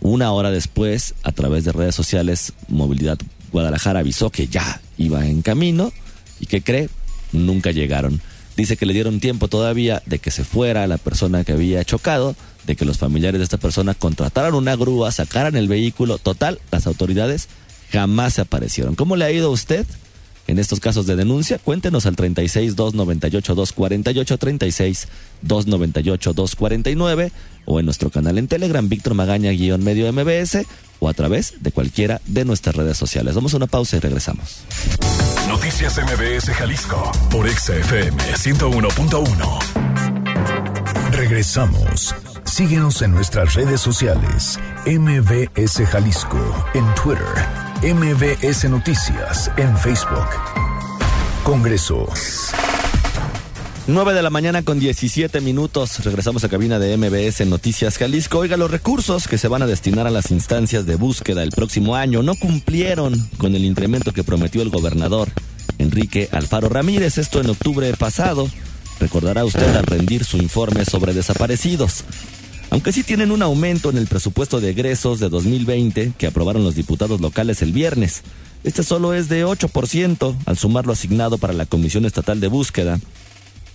Una 0.00 0.32
hora 0.32 0.50
después, 0.50 1.14
a 1.22 1.32
través 1.32 1.64
de 1.64 1.72
redes 1.72 1.94
sociales, 1.94 2.52
Movilidad 2.68 3.18
Guadalajara 3.52 4.00
avisó 4.00 4.30
que 4.30 4.48
ya 4.48 4.80
iba 4.98 5.26
en 5.26 5.42
camino 5.42 5.92
y 6.40 6.46
que 6.46 6.62
cree, 6.62 6.88
nunca 7.32 7.70
llegaron. 7.70 8.20
Dice 8.56 8.76
que 8.76 8.86
le 8.86 8.94
dieron 8.94 9.20
tiempo 9.20 9.48
todavía 9.48 10.02
de 10.06 10.18
que 10.18 10.30
se 10.30 10.42
fuera 10.42 10.86
la 10.86 10.96
persona 10.96 11.44
que 11.44 11.52
había 11.52 11.84
chocado, 11.84 12.34
de 12.66 12.74
que 12.74 12.86
los 12.86 12.98
familiares 12.98 13.38
de 13.38 13.44
esta 13.44 13.58
persona 13.58 13.94
contrataran 13.94 14.54
una 14.54 14.74
grúa, 14.76 15.12
sacaran 15.12 15.56
el 15.56 15.68
vehículo. 15.68 16.18
Total, 16.18 16.58
las 16.70 16.86
autoridades 16.86 17.48
jamás 17.92 18.34
se 18.34 18.40
aparecieron. 18.40 18.94
¿Cómo 18.94 19.16
le 19.16 19.26
ha 19.26 19.30
ido 19.30 19.48
a 19.48 19.50
usted 19.50 19.84
en 20.46 20.58
estos 20.58 20.80
casos 20.80 21.06
de 21.06 21.16
denuncia? 21.16 21.58
Cuéntenos 21.58 22.06
al 22.06 22.16
36 22.16 22.76
298 22.76 23.54
248 23.54 24.38
36 24.38 25.08
298 25.42 26.32
249 26.32 27.32
o 27.66 27.78
en 27.78 27.84
nuestro 27.84 28.10
canal 28.10 28.38
en 28.38 28.48
Telegram 28.48 28.88
Víctor 28.88 29.14
Magaña 29.14 29.50
guion 29.50 29.84
medio 29.84 30.10
MBS 30.12 30.66
o 30.98 31.08
a 31.08 31.14
través 31.14 31.54
de 31.60 31.70
cualquiera 31.72 32.20
de 32.26 32.44
nuestras 32.44 32.76
redes 32.76 32.96
sociales. 32.96 33.34
Vamos 33.34 33.54
a 33.54 33.56
una 33.58 33.66
pausa 33.66 33.96
y 33.96 34.00
regresamos. 34.00 34.62
Noticias 35.48 35.98
MBS 35.98 36.54
Jalisco 36.54 37.10
por 37.30 37.48
XFM 37.48 38.16
101.1. 38.16 41.10
Regresamos. 41.12 42.14
Síguenos 42.44 43.02
en 43.02 43.12
nuestras 43.12 43.54
redes 43.54 43.80
sociales. 43.80 44.58
MBS 44.86 45.86
Jalisco 45.88 46.38
en 46.74 46.84
Twitter. 46.94 47.24
MBS 47.82 48.68
Noticias 48.68 49.50
en 49.56 49.76
Facebook. 49.78 50.28
Congreso. 51.44 52.06
9 53.88 54.14
de 54.14 54.22
la 54.22 54.30
mañana 54.30 54.62
con 54.62 54.80
17 54.80 55.40
minutos. 55.40 56.04
Regresamos 56.04 56.42
a 56.42 56.48
cabina 56.48 56.80
de 56.80 56.96
MBS 56.96 57.46
Noticias 57.46 57.98
Jalisco. 57.98 58.38
Oiga, 58.38 58.56
los 58.56 58.68
recursos 58.68 59.28
que 59.28 59.38
se 59.38 59.46
van 59.46 59.62
a 59.62 59.66
destinar 59.66 60.08
a 60.08 60.10
las 60.10 60.32
instancias 60.32 60.86
de 60.86 60.96
búsqueda 60.96 61.44
el 61.44 61.50
próximo 61.50 61.94
año 61.94 62.24
no 62.24 62.34
cumplieron 62.34 63.14
con 63.38 63.54
el 63.54 63.64
incremento 63.64 64.12
que 64.12 64.24
prometió 64.24 64.62
el 64.62 64.70
gobernador 64.70 65.28
Enrique 65.78 66.28
Alfaro 66.32 66.68
Ramírez. 66.68 67.16
Esto 67.18 67.40
en 67.40 67.48
octubre 67.48 67.92
pasado. 67.92 68.50
Recordará 68.98 69.44
usted 69.44 69.76
al 69.76 69.86
rendir 69.86 70.24
su 70.24 70.38
informe 70.38 70.84
sobre 70.84 71.14
desaparecidos. 71.14 72.02
Aunque 72.70 72.90
sí 72.90 73.04
tienen 73.04 73.30
un 73.30 73.42
aumento 73.42 73.90
en 73.90 73.98
el 73.98 74.08
presupuesto 74.08 74.60
de 74.60 74.70
egresos 74.70 75.20
de 75.20 75.28
2020 75.28 76.14
que 76.18 76.26
aprobaron 76.26 76.64
los 76.64 76.74
diputados 76.74 77.20
locales 77.20 77.62
el 77.62 77.70
viernes. 77.70 78.22
Este 78.64 78.82
solo 78.82 79.14
es 79.14 79.28
de 79.28 79.46
8% 79.46 80.36
al 80.44 80.58
sumar 80.58 80.86
lo 80.86 80.92
asignado 80.92 81.38
para 81.38 81.52
la 81.52 81.66
Comisión 81.66 82.04
Estatal 82.04 82.40
de 82.40 82.48
Búsqueda 82.48 82.98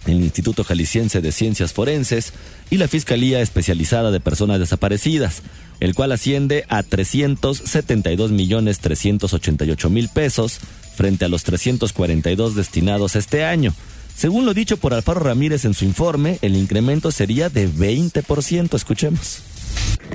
el 0.05 0.21
Instituto 0.21 0.63
Jalisciense 0.63 1.21
de 1.21 1.31
Ciencias 1.31 1.73
Forenses 1.73 2.33
y 2.69 2.77
la 2.77 2.87
Fiscalía 2.87 3.41
Especializada 3.41 4.11
de 4.11 4.19
Personas 4.19 4.59
Desaparecidas, 4.59 5.41
el 5.79 5.95
cual 5.95 6.11
asciende 6.11 6.65
a 6.69 6.83
372 6.83 8.31
millones 8.31 8.79
388 8.79 9.89
mil 9.89 10.09
pesos 10.09 10.59
frente 10.95 11.25
a 11.25 11.29
los 11.29 11.43
342 11.43 12.55
destinados 12.55 13.15
este 13.15 13.43
año. 13.43 13.73
Según 14.15 14.45
lo 14.45 14.53
dicho 14.53 14.77
por 14.77 14.93
Alfaro 14.93 15.21
Ramírez 15.21 15.65
en 15.65 15.73
su 15.73 15.85
informe, 15.85 16.37
el 16.41 16.55
incremento 16.55 17.11
sería 17.11 17.49
de 17.49 17.67
20%. 17.67 18.75
Escuchemos. 18.75 19.41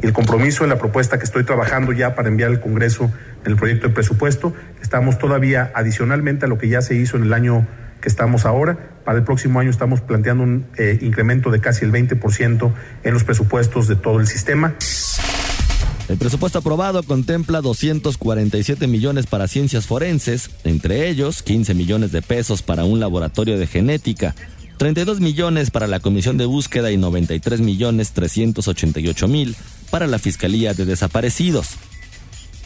El 0.02 0.12
compromiso 0.12 0.62
en 0.64 0.70
la 0.70 0.78
propuesta 0.78 1.18
que 1.18 1.24
estoy 1.24 1.44
trabajando 1.44 1.92
ya 1.92 2.14
para 2.14 2.28
enviar 2.28 2.50
al 2.50 2.60
Congreso 2.60 3.10
el 3.44 3.56
proyecto 3.56 3.88
de 3.88 3.94
presupuesto, 3.94 4.54
estamos 4.82 5.18
todavía 5.18 5.72
adicionalmente 5.74 6.44
a 6.44 6.48
lo 6.48 6.58
que 6.58 6.68
ya 6.68 6.82
se 6.82 6.94
hizo 6.94 7.16
en 7.16 7.24
el 7.24 7.32
año 7.32 7.66
que 8.00 8.08
estamos 8.08 8.44
ahora, 8.44 9.00
para 9.04 9.18
el 9.18 9.24
próximo 9.24 9.60
año 9.60 9.70
estamos 9.70 10.00
planteando 10.00 10.42
un 10.42 10.66
eh, 10.76 10.98
incremento 11.02 11.50
de 11.50 11.60
casi 11.60 11.84
el 11.84 11.92
20% 11.92 12.72
en 13.04 13.14
los 13.14 13.24
presupuestos 13.24 13.88
de 13.88 13.96
todo 13.96 14.20
el 14.20 14.26
sistema. 14.26 14.74
El 16.08 16.18
presupuesto 16.18 16.60
aprobado 16.60 17.02
contempla 17.02 17.60
247 17.60 18.86
millones 18.86 19.26
para 19.26 19.48
ciencias 19.48 19.86
forenses, 19.86 20.50
entre 20.62 21.08
ellos 21.08 21.42
15 21.42 21.74
millones 21.74 22.12
de 22.12 22.22
pesos 22.22 22.62
para 22.62 22.84
un 22.84 23.00
laboratorio 23.00 23.58
de 23.58 23.66
genética, 23.66 24.34
32 24.76 25.20
millones 25.20 25.70
para 25.70 25.88
la 25.88 25.98
Comisión 25.98 26.36
de 26.36 26.46
Búsqueda 26.46 26.92
y 26.92 26.96
93 26.96 27.60
millones 27.60 28.12
388 28.12 29.26
mil 29.26 29.56
para 29.90 30.06
la 30.06 30.18
Fiscalía 30.18 30.74
de 30.74 30.84
Desaparecidos. 30.84 31.76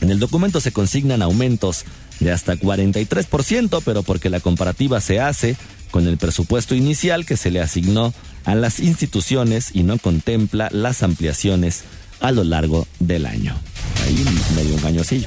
En 0.00 0.10
el 0.10 0.18
documento 0.18 0.60
se 0.60 0.72
consignan 0.72 1.22
aumentos 1.22 1.84
de 2.20 2.32
hasta 2.32 2.56
43%, 2.56 3.82
pero 3.84 4.02
porque 4.02 4.30
la 4.30 4.40
comparativa 4.40 5.00
se 5.00 5.20
hace 5.20 5.56
con 5.90 6.06
el 6.06 6.18
presupuesto 6.18 6.74
inicial 6.74 7.26
que 7.26 7.36
se 7.36 7.50
le 7.50 7.60
asignó 7.60 8.14
a 8.44 8.54
las 8.54 8.80
instituciones 8.80 9.70
y 9.74 9.82
no 9.82 9.98
contempla 9.98 10.68
las 10.72 11.02
ampliaciones 11.02 11.84
a 12.20 12.32
lo 12.32 12.44
largo 12.44 12.86
del 12.98 13.26
año. 13.26 13.56
Ahí 14.04 14.24
medio 14.54 14.74
un. 14.74 15.26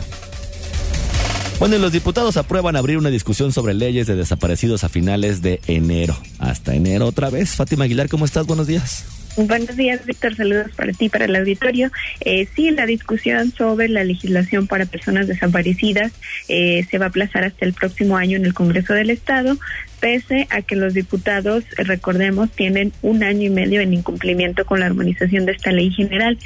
Bueno, 1.59 1.77
los 1.77 1.91
diputados 1.91 2.37
aprueban 2.37 2.75
abrir 2.75 2.97
una 2.97 3.09
discusión 3.09 3.53
sobre 3.53 3.73
leyes 3.73 4.07
de 4.07 4.15
desaparecidos 4.15 4.83
a 4.83 4.89
finales 4.89 5.41
de 5.41 5.61
enero. 5.67 6.17
Hasta 6.39 6.75
enero 6.75 7.07
otra 7.07 7.29
vez. 7.29 7.51
Fátima 7.51 7.85
Aguilar, 7.85 8.09
¿cómo 8.09 8.25
estás? 8.25 8.45
Buenos 8.47 8.67
días. 8.67 9.05
Buenos 9.35 9.75
días, 9.75 10.05
Víctor. 10.05 10.35
Saludos 10.35 10.71
para 10.75 10.93
ti, 10.93 11.09
para 11.09 11.25
el 11.25 11.35
auditorio. 11.35 11.91
Eh, 12.19 12.47
sí, 12.55 12.69
la 12.69 12.85
discusión 12.85 13.51
sobre 13.51 13.89
la 13.89 14.03
legislación 14.03 14.67
para 14.67 14.85
personas 14.85 15.27
desaparecidas 15.27 16.11
eh, 16.49 16.85
se 16.89 16.99
va 16.99 17.05
a 17.05 17.09
aplazar 17.09 17.43
hasta 17.43 17.65
el 17.65 17.73
próximo 17.73 18.15
año 18.15 18.37
en 18.37 18.45
el 18.45 18.53
Congreso 18.53 18.93
del 18.93 19.09
Estado 19.09 19.57
pese 20.03 20.47
a 20.49 20.61
que 20.61 20.75
los 20.75 20.93
diputados, 20.93 21.63
recordemos, 21.77 22.51
tienen 22.51 22.91
un 23.03 23.23
año 23.23 23.43
y 23.43 23.49
medio 23.49 23.79
en 23.79 23.93
incumplimiento 23.93 24.65
con 24.65 24.81
la 24.81 24.87
armonización 24.87 25.45
de 25.45 25.53
esta 25.53 25.71
ley 25.71 25.91
general. 25.91 26.37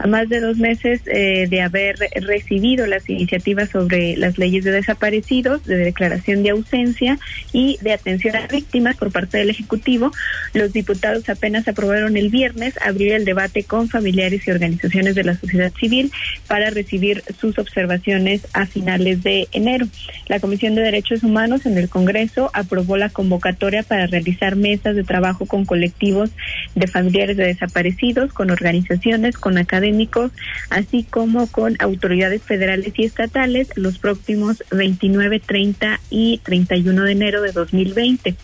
A 0.00 0.08
más 0.08 0.28
de 0.28 0.40
dos 0.40 0.56
meses 0.56 1.00
eh, 1.06 1.46
de 1.48 1.60
haber 1.60 1.94
recibido 2.22 2.88
las 2.88 3.08
iniciativas 3.08 3.70
sobre 3.70 4.16
las 4.16 4.36
leyes 4.36 4.64
de 4.64 4.72
desaparecidos, 4.72 5.64
de 5.64 5.76
declaración 5.76 6.42
de 6.42 6.50
ausencia 6.50 7.16
y 7.52 7.78
de 7.82 7.92
atención 7.92 8.34
a 8.34 8.48
víctimas 8.48 8.96
por 8.96 9.12
parte 9.12 9.38
del 9.38 9.50
Ejecutivo, 9.50 10.10
los 10.52 10.72
diputados 10.72 11.28
apenas 11.28 11.68
aprobaron 11.68 12.16
el 12.16 12.30
viernes 12.30 12.74
abrir 12.82 13.12
el 13.12 13.24
debate 13.24 13.62
con 13.62 13.88
familiares 13.88 14.42
y 14.48 14.50
organizaciones 14.50 15.14
de 15.14 15.22
la 15.22 15.36
sociedad 15.36 15.72
civil 15.78 16.10
para 16.48 16.70
recibir 16.70 17.22
sus 17.38 17.60
observaciones 17.60 18.48
a 18.54 18.66
finales 18.66 19.22
de 19.22 19.46
enero. 19.52 19.86
La 20.26 20.40
Comisión 20.40 20.74
de 20.74 20.82
Derechos 20.82 21.22
Humanos 21.22 21.64
en 21.64 21.78
el 21.78 21.88
Congreso 21.88 22.50
aprobó 22.52 22.96
la 22.96 23.03
convocatoria 23.08 23.82
para 23.82 24.06
realizar 24.06 24.56
mesas 24.56 24.96
de 24.96 25.04
trabajo 25.04 25.46
con 25.46 25.64
colectivos 25.64 26.30
de 26.74 26.86
familiares 26.86 27.36
de 27.36 27.46
desaparecidos, 27.46 28.32
con 28.32 28.50
organizaciones, 28.50 29.36
con 29.36 29.58
académicos, 29.58 30.32
así 30.70 31.04
como 31.04 31.46
con 31.46 31.76
autoridades 31.78 32.42
federales 32.42 32.92
y 32.96 33.04
estatales 33.04 33.68
los 33.76 33.98
próximos 33.98 34.62
29, 34.70 35.40
30 35.40 36.00
y 36.10 36.38
31 36.44 37.02
de 37.02 37.12
enero 37.12 37.42
de 37.42 37.52
2020. 37.52 38.34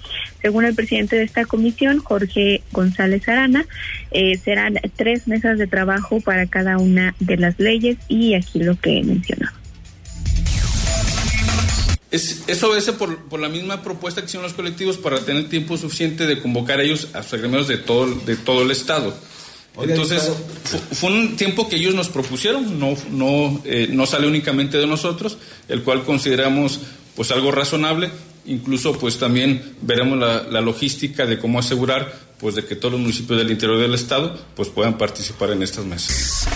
Según 0.40 0.64
el 0.64 0.74
presidente 0.74 1.16
de 1.16 1.24
esta 1.24 1.44
comisión, 1.44 1.98
Jorge 1.98 2.62
González 2.72 3.28
Arana, 3.28 3.66
eh, 4.10 4.36
serán 4.38 4.74
tres 4.96 5.28
mesas 5.28 5.58
de 5.58 5.66
trabajo 5.66 6.20
para 6.20 6.46
cada 6.46 6.78
una 6.78 7.14
de 7.20 7.36
las 7.36 7.58
leyes 7.58 7.98
y 8.08 8.34
aquí 8.34 8.62
lo 8.62 8.78
que 8.78 8.98
he 8.98 9.02
Es, 12.10 12.42
eso 12.48 12.68
obedece 12.68 12.92
por, 12.92 13.24
por, 13.28 13.38
la 13.38 13.48
misma 13.48 13.82
propuesta 13.82 14.20
que 14.20 14.26
hicieron 14.26 14.44
los 14.44 14.54
colectivos 14.54 14.98
para 14.98 15.20
tener 15.20 15.48
tiempo 15.48 15.76
suficiente 15.76 16.26
de 16.26 16.40
convocar 16.40 16.80
a 16.80 16.82
ellos 16.82 17.08
a 17.14 17.22
sus 17.22 17.68
de 17.68 17.78
todo, 17.78 18.06
de 18.06 18.36
todo 18.36 18.62
el 18.62 18.70
Estado. 18.72 19.14
Entonces, 19.80 20.30
fue, 20.92 21.10
un 21.10 21.36
tiempo 21.36 21.68
que 21.68 21.76
ellos 21.76 21.94
nos 21.94 22.08
propusieron, 22.08 22.78
no, 22.78 22.96
no, 23.10 23.62
eh, 23.64 23.88
no 23.90 24.04
sale 24.06 24.26
únicamente 24.26 24.78
de 24.78 24.86
nosotros, 24.86 25.38
el 25.68 25.82
cual 25.82 26.04
consideramos 26.04 26.80
pues 27.14 27.30
algo 27.30 27.52
razonable. 27.52 28.10
Incluso 28.46 28.98
pues 28.98 29.18
también 29.18 29.76
veremos 29.82 30.18
la, 30.18 30.42
la 30.42 30.60
logística 30.60 31.26
de 31.26 31.38
cómo 31.38 31.58
asegurar 31.60 32.12
pues 32.40 32.54
de 32.54 32.64
que 32.64 32.74
todos 32.74 32.92
los 32.92 33.00
municipios 33.00 33.38
del 33.38 33.50
interior 33.50 33.78
del 33.78 33.94
estado 33.94 34.36
pues 34.56 34.68
puedan 34.70 34.98
participar 34.98 35.50
en 35.50 35.62
estas 35.62 35.84
mesas. 35.84 36.46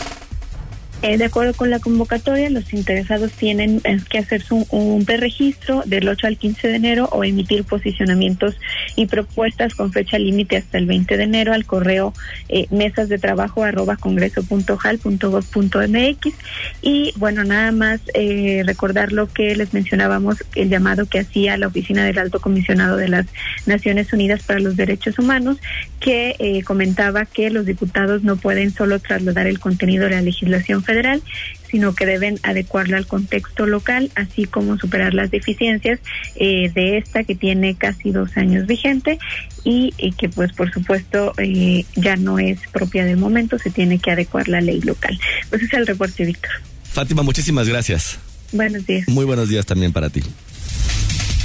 Eh, 1.04 1.18
de 1.18 1.26
acuerdo 1.26 1.52
con 1.52 1.68
la 1.68 1.80
convocatoria, 1.80 2.48
los 2.48 2.72
interesados 2.72 3.32
tienen 3.32 3.82
eh, 3.84 3.98
que 4.08 4.16
hacer 4.16 4.42
un, 4.48 4.64
un 4.70 5.04
preregistro 5.04 5.82
del 5.84 6.08
8 6.08 6.28
al 6.28 6.38
15 6.38 6.66
de 6.66 6.76
enero 6.76 7.10
o 7.12 7.24
emitir 7.24 7.64
posicionamientos 7.64 8.56
y 8.96 9.04
propuestas 9.04 9.74
con 9.74 9.92
fecha 9.92 10.18
límite 10.18 10.56
hasta 10.56 10.78
el 10.78 10.86
20 10.86 11.18
de 11.18 11.24
enero 11.24 11.52
al 11.52 11.66
correo 11.66 12.14
eh, 12.48 12.68
mesas 12.70 13.10
de 13.10 13.18
trabajo 13.18 13.64
arroba 13.64 13.96
congreso.jal.gov.mx 13.96 16.34
y 16.80 17.12
bueno, 17.16 17.44
nada 17.44 17.70
más 17.72 18.00
eh, 18.14 18.62
recordar 18.64 19.12
lo 19.12 19.30
que 19.30 19.54
les 19.56 19.74
mencionábamos, 19.74 20.42
el 20.54 20.70
llamado 20.70 21.04
que 21.04 21.18
hacía 21.18 21.58
la 21.58 21.66
Oficina 21.66 22.06
del 22.06 22.16
Alto 22.16 22.40
Comisionado 22.40 22.96
de 22.96 23.08
las 23.08 23.26
Naciones 23.66 24.10
Unidas 24.14 24.42
para 24.44 24.58
los 24.58 24.74
Derechos 24.74 25.18
Humanos, 25.18 25.58
que 26.00 26.62
comentaba 26.64 27.26
que 27.26 27.50
los 27.50 27.66
diputados 27.66 28.22
no 28.22 28.36
pueden 28.36 28.70
solo 28.70 29.00
trasladar 29.00 29.46
el 29.46 29.58
contenido 29.58 30.04
de 30.04 30.12
la 30.12 30.22
legislación 30.22 30.82
federal, 30.82 30.93
federal, 30.94 31.22
sino 31.70 31.92
que 31.92 32.06
deben 32.06 32.38
adecuarla 32.44 32.96
al 32.96 33.06
contexto 33.06 33.66
local, 33.66 34.10
así 34.14 34.44
como 34.44 34.78
superar 34.78 35.12
las 35.12 35.30
deficiencias 35.32 35.98
eh, 36.36 36.70
de 36.72 36.98
esta 36.98 37.24
que 37.24 37.34
tiene 37.34 37.74
casi 37.74 38.12
dos 38.12 38.36
años 38.36 38.66
vigente 38.66 39.18
y, 39.64 39.92
que 40.12 40.28
pues 40.28 40.52
por 40.52 40.72
supuesto 40.72 41.34
eh, 41.38 41.84
ya 41.96 42.16
no 42.16 42.38
es 42.38 42.60
propia 42.72 43.04
del 43.04 43.16
momento, 43.16 43.58
se 43.58 43.70
tiene 43.70 43.98
que 43.98 44.12
adecuar 44.12 44.46
la 44.46 44.60
ley 44.60 44.80
local. 44.82 45.18
Pues 45.50 45.62
ese 45.62 45.74
es 45.74 45.80
el 45.80 45.86
reporte, 45.88 46.24
Víctor. 46.24 46.52
Fátima, 46.84 47.24
muchísimas 47.24 47.68
gracias. 47.68 48.18
Buenos 48.52 48.86
días. 48.86 49.08
Muy 49.08 49.24
buenos 49.24 49.48
días 49.48 49.66
también 49.66 49.92
para 49.92 50.10
ti. 50.10 50.22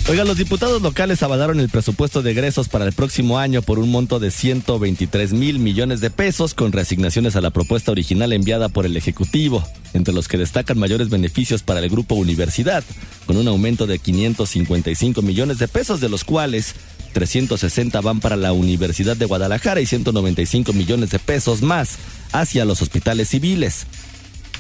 Oiga, 0.10 0.24
los 0.24 0.38
diputados 0.38 0.82
locales 0.82 1.22
avalaron 1.22 1.60
el 1.60 1.70
presupuesto 1.70 2.24
de 2.24 2.32
egresos 2.32 2.68
para 2.68 2.84
el 2.84 2.94
próximo 2.94 3.38
año 3.38 3.62
por 3.62 3.78
un 3.78 3.92
monto 3.92 4.18
de 4.18 4.32
123 4.32 5.34
mil 5.34 5.60
millones 5.60 6.02
de 6.02 6.10
pesos 6.10 6.56
con 6.56 6.72
reasignaciones 6.72 7.36
a 7.36 7.42
la 7.42 7.52
propuesta 7.52 7.92
original 7.92 8.34
enviada 8.34 8.70
por 8.70 8.88
el 8.88 8.98
Ejecutivo, 8.98 9.64
entre 9.94 10.12
los 10.12 10.28
que 10.28 10.40
destacan 10.40 10.80
mayores 10.80 11.10
beneficios 11.10 11.62
para 11.62 11.80
el 11.80 11.92
Grupo 11.92 12.16
Universidad, 12.16 12.84
con 13.28 13.38
un 13.38 13.48
aumento 13.48 13.86
de 13.86 14.00
555 14.00 15.22
millones 15.22 15.60
de 15.60 15.68
pesos, 15.68 16.02
de 16.02 16.10
los 16.10 16.24
cuales 16.24 16.74
360 17.14 18.02
van 18.02 18.20
para 18.20 18.36
la 18.36 18.52
Universidad 18.52 19.16
de 19.16 19.26
Guadalajara 19.26 19.80
y 19.80 19.86
195 19.86 20.74
millones 20.74 21.12
de 21.12 21.20
pesos 21.20 21.62
más 21.62 22.00
hacia 22.32 22.66
los 22.66 22.82
hospitales 22.82 23.30
civiles. 23.30 23.86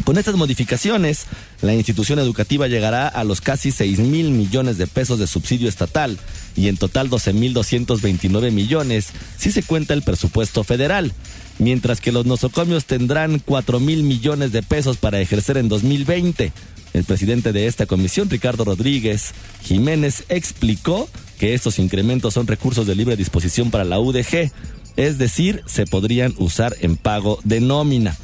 Con 0.06 0.18
estas 0.18 0.36
modificaciones, 0.36 1.26
la 1.62 1.74
institución 1.74 2.20
educativa 2.20 2.68
llegará 2.68 3.08
a 3.08 3.24
los 3.24 3.42
casi 3.42 3.72
6 3.72 4.00
mil 4.00 4.32
millones 4.32 4.78
de 4.78 4.88
pesos 4.88 5.20
de 5.20 5.28
subsidio 5.28 5.70
estatal 5.70 6.18
y 6.56 6.68
en 6.68 6.78
total 6.78 7.10
12 7.10 7.34
mil 7.34 7.54
229 7.54 8.52
millones 8.52 9.08
si 9.38 9.52
se 9.52 9.64
cuenta 9.64 9.94
el 9.94 10.02
presupuesto 10.02 10.64
federal, 10.64 11.12
mientras 11.60 12.02
que 12.02 12.12
los 12.12 12.26
nosocomios 12.26 12.86
tendrán 12.86 13.40
4 13.40 13.80
mil 13.80 14.04
millones 14.04 14.52
de 14.52 14.64
pesos 14.64 14.98
para 14.98 15.20
ejercer 15.20 15.58
en 15.58 15.70
2020. 15.70 16.52
El 16.94 17.04
presidente 17.04 17.52
de 17.54 17.68
esta 17.68 17.86
comisión, 17.86 18.30
Ricardo 18.30 18.66
Rodríguez 18.66 19.34
Jiménez, 19.64 20.24
explicó 20.30 21.08
que 21.38 21.54
estos 21.54 21.78
incrementos 21.78 22.34
son 22.34 22.48
recursos 22.48 22.88
de 22.88 22.96
libre 22.96 23.16
disposición 23.16 23.70
para 23.70 23.84
la 23.84 24.00
UDG, 24.00 24.52
es 24.98 25.18
decir, 25.18 25.62
se 25.68 25.86
podrían 25.86 26.34
usar 26.38 26.76
en 26.82 26.98
pago 26.98 27.40
de 27.44 27.62
nómina. 27.62 28.18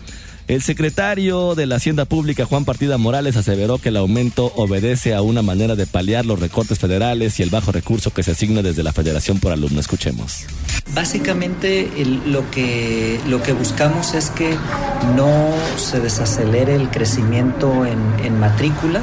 El 0.48 0.62
secretario 0.62 1.56
de 1.56 1.66
la 1.66 1.78
Hacienda 1.78 2.06
Pública, 2.06 2.46
Juan 2.46 2.66
Partida 2.66 3.00
Morales, 3.00 3.36
aseveró 3.36 3.80
que 3.80 3.90
el 3.90 3.98
aumento 3.98 4.54
obedece 4.56 5.16
a 5.16 5.24
una 5.24 5.42
manera 5.42 5.76
de 5.76 5.88
paliar 5.88 6.24
los 6.24 6.40
recortes 6.40 6.78
federales 6.78 7.40
y 7.40 7.44
el 7.44 7.50
bajo 7.50 7.72
recurso 7.72 8.14
que 8.14 8.22
se 8.22 8.32
asigna 8.32 8.62
desde 8.62 8.84
la 8.84 8.94
Federación 8.94 9.40
por 9.40 9.52
alumno. 9.52 9.80
Escuchemos. 9.80 10.46
Básicamente 10.94 11.90
lo, 12.28 12.50
que, 12.52 13.20
lo 13.28 13.42
que 13.42 13.54
buscamos 13.54 14.14
es 14.14 14.30
que 14.30 14.56
no 15.16 15.52
se 15.78 16.00
desacelere 16.00 16.76
el 16.76 16.90
crecimiento 16.90 17.84
en, 17.84 18.40
matrícula, 18.40 19.02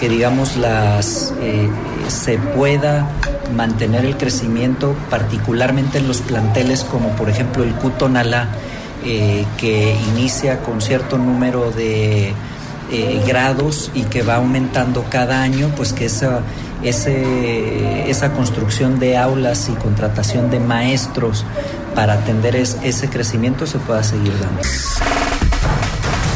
que 0.00 0.08
digamos 0.08 0.56
las 0.56 1.32
eh, 1.40 1.68
se 2.08 2.38
pueda 2.38 3.08
mantener 3.54 4.04
el 4.04 4.16
crecimiento, 4.16 4.96
particularmente 5.08 5.98
en 5.98 6.08
los 6.08 6.20
planteles 6.20 6.82
como 6.82 7.10
por 7.10 7.30
ejemplo 7.30 7.62
el 7.62 7.74
Cutonala 7.74 8.48
eh, 9.04 9.44
que 9.58 9.96
inicia 10.10 10.60
con 10.60 10.80
cierto 10.80 11.18
número 11.18 11.70
de 11.70 12.34
eh, 12.92 13.22
grados 13.26 13.90
y 13.94 14.02
que 14.02 14.22
va 14.22 14.36
aumentando 14.36 15.04
cada 15.08 15.42
año, 15.42 15.72
pues 15.76 15.92
que 15.92 16.06
esa, 16.06 16.40
ese, 16.82 18.10
esa 18.10 18.32
construcción 18.32 18.98
de 18.98 19.16
aulas 19.16 19.68
y 19.68 19.72
contratación 19.72 20.50
de 20.50 20.60
maestros 20.60 21.44
para 21.94 22.14
atender 22.14 22.56
ese 22.56 23.08
crecimiento 23.08 23.66
se 23.66 23.78
pueda 23.78 24.02
seguir 24.02 24.32
dando. 24.40 24.62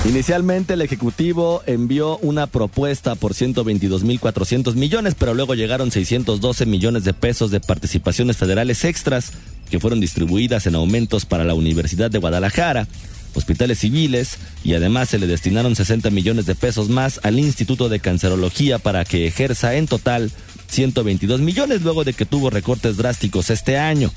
Inicialmente 0.07 0.75
el 0.75 0.83
Ejecutivo 0.83 1.63
envió 1.65 2.19
una 2.19 2.47
propuesta 2.47 3.15
por 3.15 3.33
122.400 3.33 4.75
millones, 4.75 5.15
pero 5.19 5.33
luego 5.33 5.55
llegaron 5.55 5.91
612 5.91 6.67
millones 6.67 7.05
de 7.05 7.15
pesos 7.15 7.51
de 7.51 7.61
participaciones 7.61 8.37
federales 8.37 8.85
extras 8.85 9.33
que 9.71 9.81
fueron 9.81 10.01
distribuidas 10.01 10.67
en 10.67 10.75
aumentos 10.75 11.25
para 11.25 11.45
la 11.45 11.55
Universidad 11.55 12.11
de 12.11 12.19
Guadalajara, 12.19 12.87
hospitales 13.35 13.79
civiles 13.79 14.39
y 14.63 14.75
además 14.75 15.09
se 15.09 15.19
le 15.19 15.27
destinaron 15.27 15.75
60 15.75 16.11
millones 16.11 16.47
de 16.47 16.55
pesos 16.55 16.89
más 16.89 17.21
al 17.23 17.39
Instituto 17.39 17.89
de 17.89 18.01
Cancerología 18.01 18.79
para 18.79 19.05
que 19.05 19.27
ejerza 19.27 19.75
en 19.75 19.87
total 19.87 20.31
122 20.69 21.41
millones 21.41 21.83
luego 21.83 22.05
de 22.05 22.13
que 22.13 22.27
tuvo 22.27 22.51
recortes 22.51 22.97
drásticos 22.97 23.51
este 23.51 23.79
año. 23.79 24.11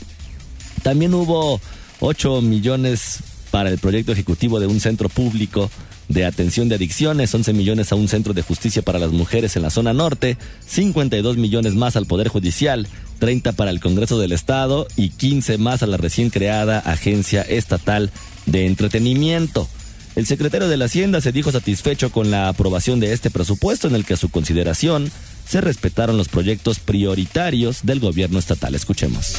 También 0.83 1.13
hubo 1.13 1.59
8 1.99 2.41
millones 2.41 3.19
para 3.51 3.69
el 3.69 3.79
proyecto 3.79 4.11
ejecutivo 4.11 4.59
de 4.59 4.67
un 4.67 4.79
centro 4.79 5.09
público 5.09 5.69
de 6.09 6.25
atención 6.25 6.69
de 6.69 6.75
adicciones, 6.75 7.33
11 7.33 7.53
millones 7.53 7.91
a 7.91 7.95
un 7.95 8.07
centro 8.07 8.33
de 8.33 8.41
justicia 8.41 8.81
para 8.81 8.99
las 8.99 9.11
mujeres 9.11 9.55
en 9.55 9.63
la 9.63 9.69
zona 9.69 9.93
norte, 9.93 10.37
52 10.65 11.37
millones 11.37 11.75
más 11.75 11.95
al 11.95 12.05
Poder 12.05 12.29
Judicial, 12.29 12.87
30 13.17 13.51
para 13.53 13.71
el 13.71 13.79
Congreso 13.79 14.19
del 14.19 14.31
Estado 14.31 14.87
y 14.95 15.09
15 15.09 15.57
más 15.57 15.83
a 15.83 15.87
la 15.87 15.97
recién 15.97 16.29
creada 16.29 16.79
Agencia 16.79 17.41
Estatal 17.41 18.11
de 18.45 18.65
Entretenimiento. 18.65 19.67
El 20.15 20.25
secretario 20.25 20.67
de 20.67 20.77
la 20.77 20.85
Hacienda 20.85 21.21
se 21.21 21.31
dijo 21.31 21.51
satisfecho 21.51 22.11
con 22.11 22.31
la 22.31 22.47
aprobación 22.47 22.99
de 22.99 23.13
este 23.13 23.29
presupuesto 23.29 23.87
en 23.87 23.95
el 23.95 24.03
que 24.03 24.15
a 24.15 24.17
su 24.17 24.29
consideración 24.29 25.11
se 25.47 25.61
respetaron 25.61 26.17
los 26.17 26.27
proyectos 26.27 26.79
prioritarios 26.79 27.79
del 27.83 27.99
gobierno 27.99 28.39
estatal. 28.39 28.75
Escuchemos. 28.75 29.35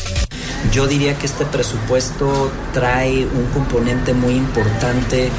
Yo 0.72 0.86
diría 0.86 1.18
que 1.18 1.26
este 1.26 1.44
presupuesto 1.46 2.50
trae 2.72 3.26
un 3.26 3.46
componente 3.52 4.14
muy 4.14 4.34
importante 4.34 5.30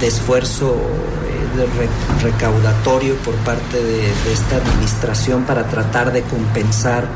de, 0.00 0.06
esfuerzo 0.06 0.76
eh, 0.76 1.88
recaudatorio 2.22 3.14
por 3.16 3.34
parte 3.36 3.82
de, 3.82 4.10
esta 4.32 4.56
administración 4.56 5.44
para 5.44 5.68
tratar 5.68 6.12
de 6.12 6.22
compensar 6.22 7.08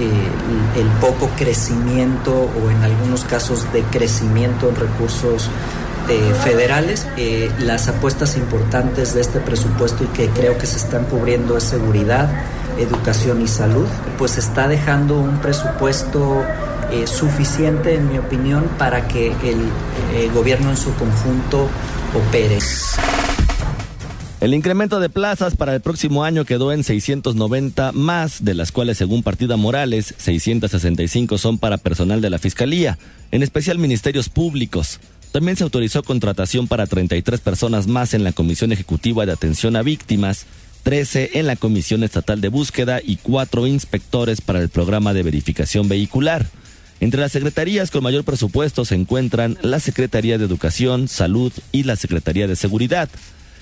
eh, 0.00 0.80
el 0.80 0.86
poco 1.00 1.28
crecimiento 1.36 2.32
o 2.32 2.70
en 2.70 2.82
algunos 2.82 3.24
casos 3.24 3.70
de 3.72 3.82
crecimiento 3.82 4.70
en 4.70 4.76
recursos 4.76 5.50
eh, 6.08 6.32
federales. 6.42 7.06
Eh, 7.18 7.50
las 7.58 7.86
apuestas 7.88 8.38
importantes 8.38 9.12
de 9.12 9.20
este 9.20 9.40
presupuesto 9.40 10.04
y 10.04 10.06
que 10.06 10.28
creo 10.30 10.56
que 10.56 10.66
se 10.66 10.78
están 10.78 11.04
cubriendo 11.04 11.58
es 11.58 11.64
seguridad, 11.64 12.30
educación 12.78 13.42
y 13.42 13.48
salud. 13.48 13.86
Pues 14.16 14.38
está 14.38 14.68
dejando 14.68 15.18
un 15.18 15.38
presupuesto 15.38 16.44
suficiente, 17.04 17.94
en 17.94 18.08
mi 18.08 18.18
opinión, 18.18 18.64
para 18.76 19.06
que 19.06 19.28
el 19.28 20.32
gobierno 20.32 20.70
en 20.70 20.76
su 20.76 20.92
conjunto 20.94 21.68
opere. 22.14 22.58
El 24.40 24.54
incremento 24.54 25.00
de 25.00 25.10
plazas 25.10 25.54
para 25.54 25.74
el 25.74 25.82
próximo 25.82 26.24
año 26.24 26.46
quedó 26.46 26.72
en 26.72 26.82
690 26.82 27.92
más, 27.92 28.42
de 28.42 28.54
las 28.54 28.72
cuales 28.72 28.96
según 28.96 29.22
Partida 29.22 29.58
Morales, 29.58 30.14
665 30.16 31.36
son 31.36 31.58
para 31.58 31.76
personal 31.76 32.22
de 32.22 32.30
la 32.30 32.38
Fiscalía, 32.38 32.98
en 33.32 33.42
especial 33.42 33.76
ministerios 33.76 34.30
públicos. 34.30 34.98
También 35.30 35.58
se 35.58 35.64
autorizó 35.64 36.02
contratación 36.02 36.68
para 36.68 36.86
33 36.86 37.38
personas 37.40 37.86
más 37.86 38.14
en 38.14 38.24
la 38.24 38.32
Comisión 38.32 38.72
Ejecutiva 38.72 39.26
de 39.26 39.32
Atención 39.32 39.76
a 39.76 39.82
Víctimas, 39.82 40.46
13 40.84 41.32
en 41.34 41.46
la 41.46 41.56
Comisión 41.56 42.02
Estatal 42.02 42.40
de 42.40 42.48
Búsqueda 42.48 43.00
y 43.04 43.16
4 43.16 43.66
inspectores 43.66 44.40
para 44.40 44.60
el 44.60 44.70
programa 44.70 45.12
de 45.12 45.22
verificación 45.22 45.86
vehicular. 45.86 46.46
Entre 47.00 47.20
las 47.20 47.32
secretarías 47.32 47.90
con 47.90 48.02
mayor 48.02 48.24
presupuesto 48.24 48.86
se 48.86 48.94
encuentran 48.94 49.58
la 49.60 49.80
Secretaría 49.80 50.38
de 50.38 50.46
Educación, 50.46 51.08
Salud 51.08 51.52
y 51.72 51.82
la 51.82 51.96
Secretaría 51.96 52.46
de 52.46 52.56
Seguridad. 52.56 53.10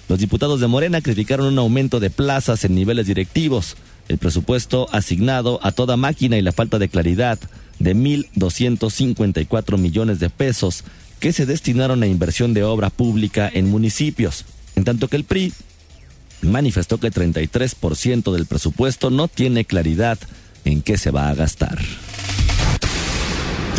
Los 0.09 0.19
diputados 0.19 0.61
de 0.61 0.67
Morena 0.67 1.03
criticaron 1.03 1.47
un 1.47 1.59
aumento 1.59 2.01
de 2.01 2.09
plazas 2.09 2.65
en 2.65 2.75
niveles 2.75 3.07
directivos, 3.07 3.77
el 4.09 4.17
presupuesto 4.17 4.89
asignado 4.91 5.61
a 5.63 5.73
toda 5.73 5.99
máquina 5.99 6.39
y 6.39 6.43
la 6.43 6.53
falta 6.53 6.79
de 6.79 6.89
claridad 6.89 7.39
de 7.79 7.95
1.254 7.95 9.77
millones 9.77 10.19
de 10.19 10.31
pesos 10.31 10.85
que 11.21 11.33
se 11.33 11.45
destinaron 11.45 12.03
a 12.03 12.07
inversión 12.07 12.55
de 12.55 12.65
obra 12.65 12.89
pública 12.89 13.51
en 13.53 13.69
municipios, 13.69 14.47
en 14.77 14.85
tanto 14.85 15.09
que 15.09 15.17
el 15.17 15.25
PRI 15.25 15.53
manifestó 16.41 16.99
que 16.99 17.13
33% 17.13 18.33
del 18.33 18.47
presupuesto 18.47 19.11
no 19.11 19.29
tiene 19.29 19.65
claridad 19.65 20.19
en 20.65 20.81
qué 20.83 20.97
se 20.97 21.11
va 21.11 21.29
a 21.29 21.35
gastar. 21.35 21.79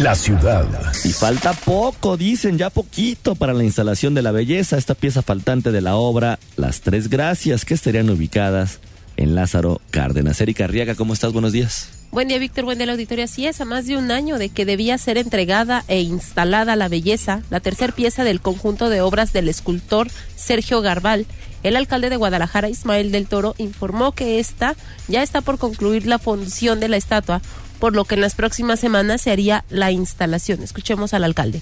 La 0.02 0.16
ciudad. 0.16 0.66
Y 1.04 1.10
falta 1.10 1.52
poco, 1.52 2.16
dicen, 2.16 2.58
ya 2.58 2.70
poquito 2.70 3.36
para 3.36 3.54
la 3.54 3.66
instalación 3.66 4.14
de 4.14 4.22
la 4.22 4.32
belleza, 4.32 4.78
esta 4.78 4.96
pieza 4.96 5.22
faltante 5.22 5.74
de 5.74 5.82
la 5.82 5.98
obra 5.98 6.40
Las 6.56 6.80
Tres 6.80 7.10
Gracias, 7.10 7.66
que 7.66 7.74
estarían 7.74 8.10
ubicadas 8.10 8.80
en 9.18 9.36
Lázaro 9.36 9.82
Cárdenas. 9.92 10.40
Erika 10.40 10.64
Arriaga, 10.64 10.96
¿cómo 10.96 11.12
estás? 11.12 11.34
Buenos 11.34 11.52
días. 11.52 11.90
Buen 12.12 12.30
día, 12.30 12.40
Víctor. 12.40 12.64
Buen 12.64 12.78
día, 12.78 12.88
la 12.88 12.94
auditoría. 12.94 13.26
Así 13.26 13.46
es, 13.46 13.60
a 13.60 13.66
más 13.66 13.88
de 13.88 13.98
un 13.98 14.10
año 14.10 14.38
de 14.38 14.48
que 14.48 14.66
debía 14.66 14.98
ser 14.98 15.18
entregada 15.18 15.84
e 15.90 16.00
instalada 16.00 16.78
la 16.78 16.88
belleza, 16.88 17.42
la 17.50 17.60
tercera 17.60 17.94
pieza 17.94 18.24
del 18.24 18.40
conjunto 18.40 18.90
de 18.90 19.02
obras 19.02 19.34
del 19.34 19.50
escultor 19.50 20.08
Sergio 20.36 20.82
Garbal. 20.82 21.26
El 21.62 21.76
alcalde 21.76 22.10
de 22.10 22.16
Guadalajara, 22.16 22.70
Ismael 22.70 23.12
del 23.12 23.28
Toro, 23.28 23.54
informó 23.58 24.14
que 24.14 24.40
esta 24.40 24.76
ya 25.10 25.22
está 25.22 25.42
por 25.42 25.58
concluir 25.58 26.08
la 26.08 26.20
función 26.20 26.80
de 26.80 26.88
la 26.88 26.96
estatua, 26.96 27.42
por 27.80 27.96
lo 27.96 28.06
que 28.06 28.16
en 28.16 28.22
las 28.22 28.36
próximas 28.36 28.80
semanas 28.80 29.22
se 29.22 29.32
haría 29.32 29.64
la 29.70 29.92
instalación. 29.92 30.62
Escuchemos 30.62 31.14
al 31.14 31.24
alcalde 31.24 31.62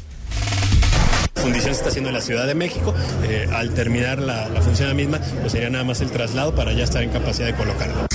fundición 1.47 1.73
se 1.73 1.77
está 1.77 1.89
haciendo 1.89 2.09
en 2.09 2.15
la 2.15 2.21
Ciudad 2.21 2.45
de 2.45 2.55
México. 2.55 2.93
Eh, 3.23 3.47
al 3.53 3.73
terminar 3.73 4.19
la, 4.19 4.49
la 4.49 4.61
función 4.61 4.93
misma, 4.97 5.21
pues 5.39 5.53
sería 5.53 5.69
nada 5.69 5.85
más 5.85 6.01
el 6.01 6.11
traslado 6.11 6.53
para 6.53 6.73
ya 6.73 6.83
estar 6.83 7.01
en 7.01 7.09
capacidad 7.09 7.47
de 7.47 7.53
colocarlo. 7.53 8.07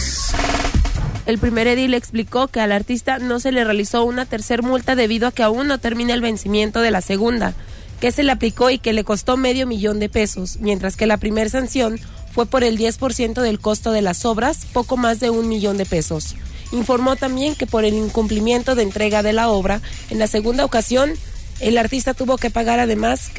El 1.25 1.39
primer 1.39 1.67
edil 1.67 1.95
explicó 1.95 2.49
que 2.49 2.61
al 2.61 2.73
artista 2.73 3.19
no 3.19 3.41
se 3.41 3.53
le 3.53 3.65
realizó 3.65 4.05
una 4.05 4.27
tercer 4.27 4.63
multa 4.63 4.97
debido 4.97 5.29
a 5.29 5.33
que 5.33 5.43
aún 5.43 5.67
no 5.67 5.79
termina 5.79 6.13
el 6.13 6.21
vencimiento 6.21 6.81
de 6.81 6.91
la 6.91 7.01
segunda, 7.01 7.55
que 8.01 8.13
se 8.13 8.23
le 8.23 8.33
aplicó 8.33 8.71
y 8.71 8.79
que 8.79 8.93
le 8.93 9.05
costó 9.05 9.37
medio 9.37 9.67
millón 9.67 9.99
de 9.99 10.11
pesos, 10.11 10.59
mientras 10.61 10.97
que 10.97 11.07
la 11.07 11.17
primera 11.17 11.49
sanción 11.49 12.01
fue 12.35 12.45
por 12.45 12.65
el 12.65 12.77
10% 12.77 13.41
del 13.41 13.61
costo 13.61 13.93
de 13.93 14.03
las 14.03 14.25
obras, 14.25 14.67
poco 14.73 14.97
más 14.97 15.21
de 15.21 15.31
un 15.31 15.49
millón 15.49 15.79
de 15.79 15.87
pesos. 15.87 16.35
Informó 16.73 17.17
también 17.17 17.55
que 17.55 17.67
por 17.67 17.85
el 17.85 17.95
incumplimiento 17.95 18.75
de 18.75 18.83
entrega 18.83 19.23
de 19.23 19.33
la 19.33 19.49
obra, 19.49 19.81
en 20.11 20.19
la 20.19 20.27
segunda 20.27 20.65
ocasión, 20.65 21.13
el 21.61 21.79
artista 21.79 22.15
tuvo 22.15 22.37
que 22.39 22.51
pagar 22.51 22.81
además... 22.81 23.31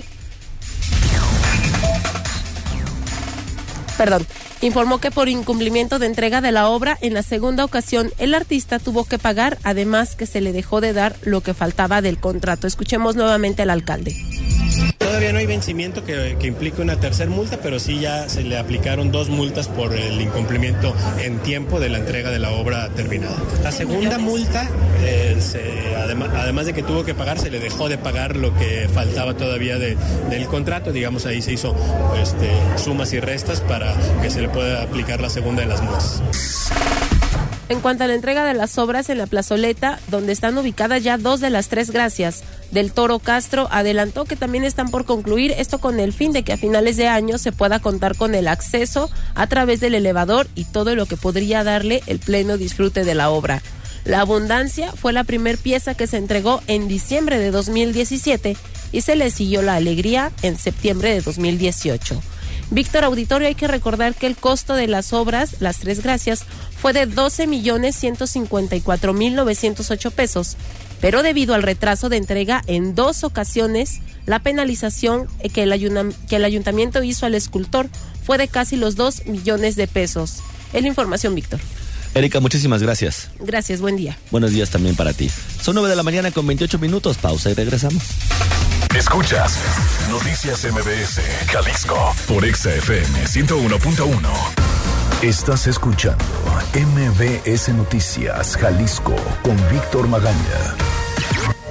Perdón, 3.97 4.25
informó 4.61 4.99
que 4.99 5.11
por 5.11 5.29
incumplimiento 5.29 5.99
de 5.99 6.07
entrega 6.07 6.41
de 6.41 6.51
la 6.51 6.67
obra, 6.67 6.97
en 7.01 7.13
la 7.13 7.21
segunda 7.21 7.63
ocasión 7.63 8.11
el 8.17 8.33
artista 8.33 8.79
tuvo 8.79 9.05
que 9.05 9.19
pagar, 9.19 9.59
además 9.63 10.15
que 10.15 10.25
se 10.25 10.41
le 10.41 10.51
dejó 10.51 10.81
de 10.81 10.93
dar 10.93 11.15
lo 11.21 11.41
que 11.41 11.53
faltaba 11.53 12.01
del 12.01 12.19
contrato. 12.19 12.65
Escuchemos 12.65 13.15
nuevamente 13.15 13.61
al 13.61 13.69
alcalde. 13.69 14.15
Todavía 14.97 15.31
no 15.31 15.39
hay 15.39 15.45
vencimiento 15.45 16.03
que, 16.03 16.35
implique 16.41 16.81
una 16.81 16.99
tercera 16.99 17.29
multa, 17.29 17.59
pero 17.61 17.79
sí 17.79 17.99
ya 17.99 18.27
se 18.29 18.43
le 18.43 18.57
aplicaron 18.57 19.11
dos 19.11 19.29
multas 19.29 19.67
por 19.67 19.93
el 19.93 20.19
incumplimiento 20.19 20.95
en 21.21 21.37
tiempo 21.39 21.79
de 21.79 21.89
la 21.89 21.99
entrega 21.99 22.31
de 22.31 22.39
la 22.39 22.51
obra 22.51 22.89
terminada. 22.89 23.35
La 23.61 23.71
segunda 23.71 24.17
multa, 24.17 24.67
eh, 25.01 25.37
además, 25.95 26.65
de 26.65 26.73
que 26.73 26.81
tuvo 26.81 27.03
que 27.05 27.13
pagar, 27.13 27.39
se 27.39 27.51
le 27.51 27.59
dejó 27.59 27.89
de 27.89 27.97
pagar 27.97 28.35
lo 28.35 28.55
que 28.57 28.89
faltaba 28.91 29.35
todavía 29.35 29.77
del 29.77 30.45
contrato. 30.47 30.91
Digamos, 30.91 31.25
ahí 31.25 31.41
se 31.41 31.53
hizo 31.53 31.75
este, 32.21 32.49
sumas 32.83 33.13
y 33.13 33.19
restas 33.19 33.61
para 33.61 33.93
que 34.21 34.29
se 34.29 34.41
le 34.41 34.49
pueda 34.49 34.81
aplicar 34.81 35.21
la 35.21 35.29
segunda 35.29 35.61
de 35.61 35.67
las 35.67 35.81
multas. 35.83 36.23
En 37.73 37.81
cuanto 37.81 38.03
a 38.03 38.07
la 38.07 38.13
entrega 38.13 38.45
de 38.45 38.53
las 38.53 38.77
obras 38.77 39.09
en 39.09 39.17
la 39.17 39.25
plazoleta, 39.25 39.99
donde 40.09 40.31
están 40.31 40.55
ubicadas 40.55 41.03
ya 41.03 41.17
dos 41.17 41.39
de 41.39 41.49
las 41.49 41.69
tres 41.69 41.89
gracias, 41.89 42.43
del 42.69 42.93
Toro 42.93 43.17
Castro 43.17 43.67
adelantó 43.71 44.25
que 44.25 44.35
también 44.35 44.63
están 44.63 44.91
por 44.91 45.05
concluir 45.05 45.55
esto 45.57 45.79
con 45.79 45.99
el 45.99 46.13
fin 46.13 46.33
de 46.33 46.43
que 46.43 46.53
a 46.53 46.57
finales 46.57 46.97
de 46.97 47.07
año 47.07 47.39
se 47.39 47.51
pueda 47.51 47.79
contar 47.79 48.15
con 48.15 48.35
el 48.35 48.47
acceso 48.47 49.09
a 49.33 49.47
través 49.47 49.79
del 49.79 49.95
elevador 49.95 50.47
y 50.53 50.65
todo 50.65 50.93
lo 50.93 51.07
que 51.07 51.17
podría 51.17 51.63
darle 51.63 52.03
el 52.05 52.19
pleno 52.19 52.57
disfrute 52.57 53.03
de 53.03 53.15
la 53.15 53.31
obra. 53.31 53.63
La 54.05 54.19
Abundancia 54.19 54.91
fue 54.91 55.11
la 55.11 55.23
primer 55.23 55.57
pieza 55.57 55.95
que 55.95 56.05
se 56.05 56.17
entregó 56.17 56.61
en 56.67 56.87
diciembre 56.87 57.39
de 57.39 57.49
2017 57.49 58.55
y 58.91 59.01
se 59.01 59.15
le 59.15 59.31
siguió 59.31 59.63
La 59.63 59.73
Alegría 59.73 60.31
en 60.43 60.59
septiembre 60.59 61.09
de 61.11 61.21
2018. 61.21 62.21
Víctor 62.73 63.03
Auditorio, 63.03 63.47
hay 63.47 63.53
que 63.53 63.67
recordar 63.67 64.15
que 64.15 64.25
el 64.25 64.35
costo 64.35 64.73
de 64.73 64.87
las 64.87 65.13
obras, 65.13 65.57
las 65.59 65.77
tres 65.77 66.01
gracias, 66.01 66.43
fue 66.81 66.91
de 66.91 67.05
12 67.05 67.45
millones 67.45 67.95
154 67.95 69.13
mil 69.13 69.35
908 69.35 70.09
pesos, 70.09 70.57
pero 70.99 71.21
debido 71.21 71.53
al 71.53 71.61
retraso 71.61 72.09
de 72.09 72.17
entrega 72.17 72.63
en 72.65 72.95
dos 72.95 73.23
ocasiones, 73.23 73.99
la 74.25 74.39
penalización 74.39 75.27
que 75.53 75.61
el, 75.61 76.15
que 76.27 76.37
el 76.37 76.45
ayuntamiento 76.45 77.03
hizo 77.03 77.27
al 77.27 77.35
escultor 77.35 77.89
fue 78.25 78.39
de 78.39 78.47
casi 78.47 78.75
los 78.75 78.95
2 78.95 79.27
millones 79.27 79.75
de 79.75 79.87
pesos. 79.87 80.39
Es 80.73 80.81
la 80.81 80.87
información, 80.87 81.35
Víctor. 81.35 81.59
Erika, 82.15 82.39
muchísimas 82.39 82.81
gracias. 82.81 83.29
Gracias, 83.39 83.81
buen 83.81 83.97
día. 83.97 84.17
Buenos 84.31 84.51
días 84.51 84.71
también 84.71 84.95
para 84.95 85.13
ti. 85.13 85.29
Son 85.61 85.75
9 85.75 85.89
de 85.89 85.95
la 85.95 86.03
mañana 86.03 86.31
con 86.31 86.47
28 86.47 86.79
minutos, 86.79 87.17
pausa 87.17 87.51
y 87.51 87.53
regresamos. 87.53 88.01
Escuchas 88.95 89.57
Noticias 90.11 90.63
MBS, 90.71 91.19
Jalisco, 91.47 92.13
por 92.27 92.45
XFM 92.45 93.25
101.1. 93.25 94.29
Estás 95.23 95.65
escuchando 95.65 96.23
MBS 96.75 97.69
Noticias, 97.69 98.55
Jalisco, 98.55 99.15
con 99.41 99.55
Víctor 99.71 100.07
Magaña. 100.07 100.75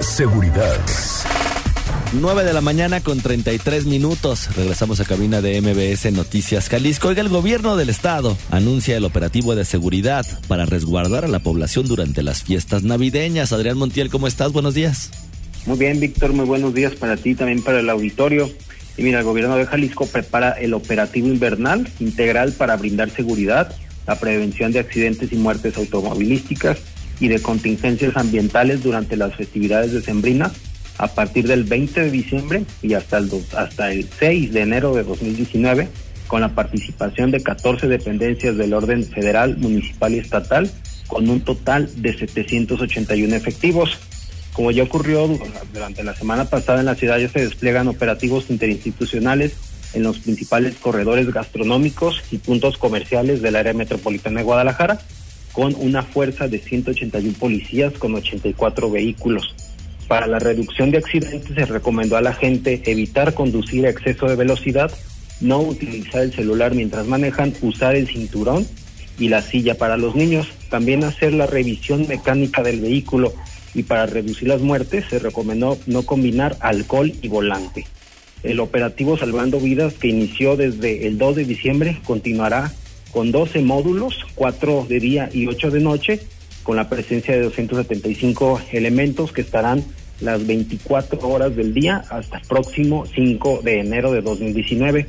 Seguridad. 0.01 0.77
9 2.11 2.43
de 2.43 2.51
la 2.51 2.59
mañana 2.59 2.99
con 2.99 3.21
33 3.21 3.85
minutos. 3.85 4.53
Regresamos 4.57 4.99
a 4.99 5.05
cabina 5.05 5.39
de 5.39 5.61
MBS 5.61 6.11
Noticias 6.11 6.67
Jalisco. 6.67 7.07
Oiga, 7.07 7.21
el 7.21 7.29
gobierno 7.29 7.77
del 7.77 7.89
estado 7.89 8.37
anuncia 8.51 8.97
el 8.97 9.05
operativo 9.05 9.55
de 9.55 9.63
seguridad 9.63 10.25
para 10.49 10.65
resguardar 10.65 11.23
a 11.23 11.29
la 11.29 11.39
población 11.39 11.87
durante 11.87 12.21
las 12.21 12.43
fiestas 12.43 12.83
navideñas. 12.83 13.53
Adrián 13.53 13.77
Montiel, 13.77 14.09
¿cómo 14.09 14.27
estás? 14.27 14.51
Buenos 14.51 14.73
días. 14.73 15.09
Muy 15.65 15.77
bien, 15.77 15.99
Víctor, 15.99 16.33
muy 16.33 16.45
buenos 16.45 16.73
días 16.73 16.93
para 16.93 17.15
ti, 17.15 17.35
también 17.35 17.63
para 17.63 17.79
el 17.79 17.89
auditorio. 17.89 18.51
Y 18.97 19.03
mira, 19.03 19.19
el 19.19 19.25
gobierno 19.25 19.55
de 19.55 19.65
Jalisco 19.65 20.05
prepara 20.05 20.51
el 20.51 20.73
operativo 20.73 21.27
invernal 21.27 21.87
integral 21.99 22.51
para 22.51 22.75
brindar 22.75 23.09
seguridad, 23.09 23.73
la 24.05 24.19
prevención 24.19 24.73
de 24.73 24.79
accidentes 24.79 25.31
y 25.31 25.37
muertes 25.37 25.77
automovilísticas 25.77 26.79
y 27.19 27.29
de 27.29 27.41
contingencias 27.41 28.17
ambientales 28.17 28.83
durante 28.83 29.15
las 29.15 29.35
festividades 29.35 29.93
decembrinas 29.93 30.51
a 30.97 31.07
partir 31.07 31.47
del 31.47 31.63
20 31.63 32.01
de 32.01 32.11
diciembre 32.11 32.65
y 32.81 32.93
hasta 32.93 33.17
el, 33.17 33.31
hasta 33.55 33.91
el 33.93 34.07
6 34.19 34.51
de 34.51 34.61
enero 34.61 34.93
de 34.93 35.03
2019, 35.03 35.87
con 36.27 36.41
la 36.41 36.53
participación 36.53 37.31
de 37.31 37.41
14 37.41 37.87
dependencias 37.87 38.57
del 38.57 38.73
orden 38.73 39.05
federal, 39.05 39.55
municipal 39.57 40.13
y 40.13 40.19
estatal, 40.19 40.69
con 41.07 41.29
un 41.29 41.39
total 41.39 41.89
de 42.01 42.17
781 42.17 43.33
efectivos. 43.33 43.97
Como 44.53 44.69
ya 44.69 44.83
ocurrió 44.83 45.27
durante 45.73 46.03
la 46.03 46.15
semana 46.15 46.45
pasada 46.45 46.79
en 46.79 46.85
la 46.85 46.95
ciudad, 46.95 47.17
ya 47.17 47.27
se 47.27 47.41
despliegan 47.41 47.87
operativos 47.87 48.49
interinstitucionales 48.49 49.53
en 49.93 50.03
los 50.03 50.19
principales 50.19 50.75
corredores 50.75 51.31
gastronómicos 51.31 52.21
y 52.31 52.37
puntos 52.37 52.77
comerciales 52.77 53.41
del 53.41 53.55
área 53.55 53.73
metropolitana 53.73 54.39
de 54.39 54.45
Guadalajara, 54.45 54.99
con 55.53 55.75
una 55.75 56.03
fuerza 56.03 56.47
de 56.47 56.59
181 56.59 57.35
policías 57.39 57.93
con 57.93 58.13
84 58.15 58.91
vehículos. 58.91 59.55
Para 60.07 60.27
la 60.27 60.39
reducción 60.39 60.91
de 60.91 60.97
accidentes 60.97 61.55
se 61.55 61.65
recomendó 61.65 62.17
a 62.17 62.21
la 62.21 62.33
gente 62.33 62.81
evitar 62.85 63.33
conducir 63.33 63.85
a 63.85 63.89
exceso 63.89 64.27
de 64.27 64.35
velocidad, 64.35 64.91
no 65.41 65.59
utilizar 65.61 66.21
el 66.21 66.33
celular 66.33 66.75
mientras 66.75 67.07
manejan, 67.07 67.53
usar 67.61 67.95
el 67.95 68.07
cinturón 68.07 68.67
y 69.17 69.29
la 69.29 69.41
silla 69.41 69.77
para 69.77 69.97
los 69.97 70.15
niños, 70.15 70.47
también 70.69 71.03
hacer 71.03 71.33
la 71.33 71.45
revisión 71.45 72.07
mecánica 72.07 72.63
del 72.63 72.81
vehículo 72.81 73.33
y 73.73 73.83
para 73.83 74.05
reducir 74.05 74.47
las 74.47 74.61
muertes 74.61 75.05
se 75.09 75.19
recomendó 75.19 75.77
no 75.87 76.03
combinar 76.03 76.57
alcohol 76.59 77.11
y 77.21 77.27
volante. 77.27 77.85
El 78.43 78.59
operativo 78.59 79.17
Salvando 79.17 79.59
Vidas 79.59 79.93
que 79.93 80.09
inició 80.09 80.57
desde 80.57 81.07
el 81.07 81.17
2 81.17 81.37
de 81.37 81.45
diciembre 81.45 81.99
continuará 82.03 82.71
con 83.11 83.31
12 83.31 83.61
módulos, 83.61 84.25
4 84.35 84.85
de 84.89 84.99
día 84.99 85.29
y 85.31 85.47
8 85.47 85.71
de 85.71 85.79
noche, 85.79 86.19
con 86.63 86.75
la 86.75 86.89
presencia 86.89 87.35
de 87.35 87.41
275 87.41 88.61
elementos 88.71 89.31
que 89.31 89.41
estarán 89.41 89.83
las 90.19 90.45
24 90.45 91.19
horas 91.27 91.55
del 91.55 91.73
día 91.73 92.03
hasta 92.09 92.37
el 92.37 92.47
próximo 92.47 93.05
5 93.05 93.61
de 93.63 93.79
enero 93.79 94.11
de 94.11 94.21
2019. 94.21 95.05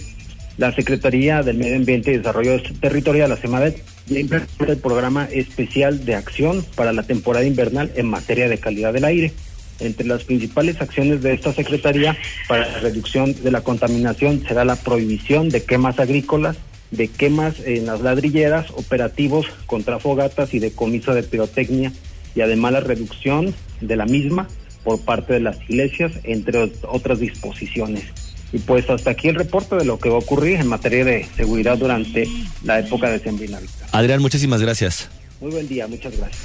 La 0.56 0.72
Secretaría 0.72 1.42
del 1.42 1.58
Medio 1.58 1.76
Ambiente 1.76 2.12
y 2.12 2.18
Desarrollo 2.18 2.62
Territorial, 2.80 3.28
la 3.28 3.36
CEMADET, 3.36 3.82
ya 4.06 4.20
implementó 4.20 4.64
el 4.66 4.78
programa 4.78 5.24
especial 5.24 6.04
de 6.04 6.14
acción 6.14 6.64
para 6.76 6.92
la 6.92 7.02
temporada 7.02 7.44
invernal 7.44 7.90
en 7.96 8.06
materia 8.06 8.48
de 8.48 8.58
calidad 8.58 8.92
del 8.92 9.04
aire. 9.04 9.32
Entre 9.80 10.06
las 10.06 10.22
principales 10.22 10.80
acciones 10.80 11.22
de 11.22 11.34
esta 11.34 11.52
Secretaría 11.52 12.16
para 12.46 12.70
la 12.70 12.78
reducción 12.78 13.34
de 13.42 13.50
la 13.50 13.62
contaminación 13.62 14.44
será 14.46 14.64
la 14.64 14.76
prohibición 14.76 15.48
de 15.48 15.64
quemas 15.64 15.98
agrícolas, 15.98 16.56
de 16.92 17.08
quemas 17.08 17.56
en 17.64 17.86
las 17.86 18.00
ladrilleras, 18.00 18.70
operativos 18.70 19.46
contra 19.66 19.98
fogatas 19.98 20.54
y 20.54 20.60
decomiso 20.60 21.14
de 21.14 21.24
pirotecnia 21.24 21.92
y 22.36 22.42
además 22.42 22.72
la 22.72 22.80
reducción 22.80 23.52
de 23.80 23.96
la 23.96 24.06
misma 24.06 24.46
por 24.84 25.00
parte 25.00 25.32
de 25.32 25.40
las 25.40 25.58
iglesias, 25.68 26.12
entre 26.22 26.70
otras 26.82 27.18
disposiciones. 27.18 28.23
Y 28.54 28.60
pues 28.60 28.88
hasta 28.88 29.10
aquí 29.10 29.26
el 29.26 29.34
reporte 29.34 29.74
de 29.74 29.84
lo 29.84 29.98
que 29.98 30.08
va 30.08 30.14
a 30.14 30.18
ocurrir 30.18 30.60
en 30.60 30.68
materia 30.68 31.04
de 31.04 31.26
seguridad 31.36 31.76
durante 31.76 32.28
la 32.62 32.78
época 32.78 33.10
de 33.10 33.18
Sembrina. 33.18 33.58
Adrián, 33.90 34.22
muchísimas 34.22 34.62
gracias. 34.62 35.08
Muy 35.40 35.50
buen 35.50 35.66
día, 35.66 35.88
muchas 35.88 36.16
gracias. 36.16 36.40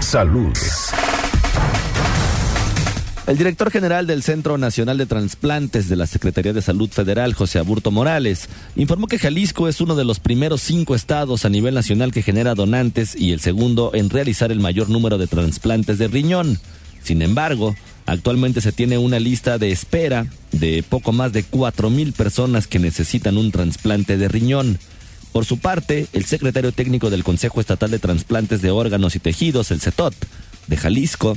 Salud. 0.00 0.52
El 3.26 3.38
director 3.38 3.70
general 3.70 4.06
del 4.06 4.22
Centro 4.22 4.58
Nacional 4.58 4.98
de 4.98 5.06
Transplantes 5.06 5.88
de 5.88 5.96
la 5.96 6.06
Secretaría 6.06 6.52
de 6.52 6.60
Salud 6.60 6.90
Federal, 6.90 7.32
José 7.32 7.58
Aburto 7.58 7.90
Morales, 7.90 8.50
informó 8.76 9.06
que 9.06 9.18
Jalisco 9.18 9.68
es 9.68 9.80
uno 9.80 9.96
de 9.96 10.04
los 10.04 10.20
primeros 10.20 10.60
cinco 10.60 10.94
estados 10.94 11.46
a 11.46 11.48
nivel 11.48 11.72
nacional 11.72 12.12
que 12.12 12.20
genera 12.20 12.54
donantes 12.54 13.16
y 13.16 13.32
el 13.32 13.40
segundo 13.40 13.92
en 13.94 14.10
realizar 14.10 14.52
el 14.52 14.60
mayor 14.60 14.90
número 14.90 15.16
de 15.16 15.28
trasplantes 15.28 15.96
de 15.96 16.08
riñón. 16.08 16.58
Sin 17.02 17.22
embargo, 17.22 17.74
actualmente 18.06 18.60
se 18.60 18.72
tiene 18.72 18.98
una 18.98 19.18
lista 19.18 19.58
de 19.58 19.70
espera 19.70 20.26
de 20.52 20.82
poco 20.82 21.12
más 21.12 21.32
de 21.32 21.42
cuatro 21.42 21.90
mil 21.90 22.12
personas 22.12 22.66
que 22.66 22.78
necesitan 22.78 23.36
un 23.36 23.50
trasplante 23.50 24.16
de 24.16 24.28
riñón. 24.28 24.78
Por 25.32 25.44
su 25.44 25.58
parte, 25.58 26.06
el 26.12 26.24
secretario 26.24 26.72
técnico 26.72 27.10
del 27.10 27.24
Consejo 27.24 27.60
Estatal 27.60 27.90
de 27.90 27.98
Transplantes 27.98 28.62
de 28.62 28.70
Órganos 28.70 29.16
y 29.16 29.18
Tejidos, 29.18 29.70
el 29.70 29.80
CETOT, 29.80 30.14
de 30.68 30.76
Jalisco, 30.76 31.36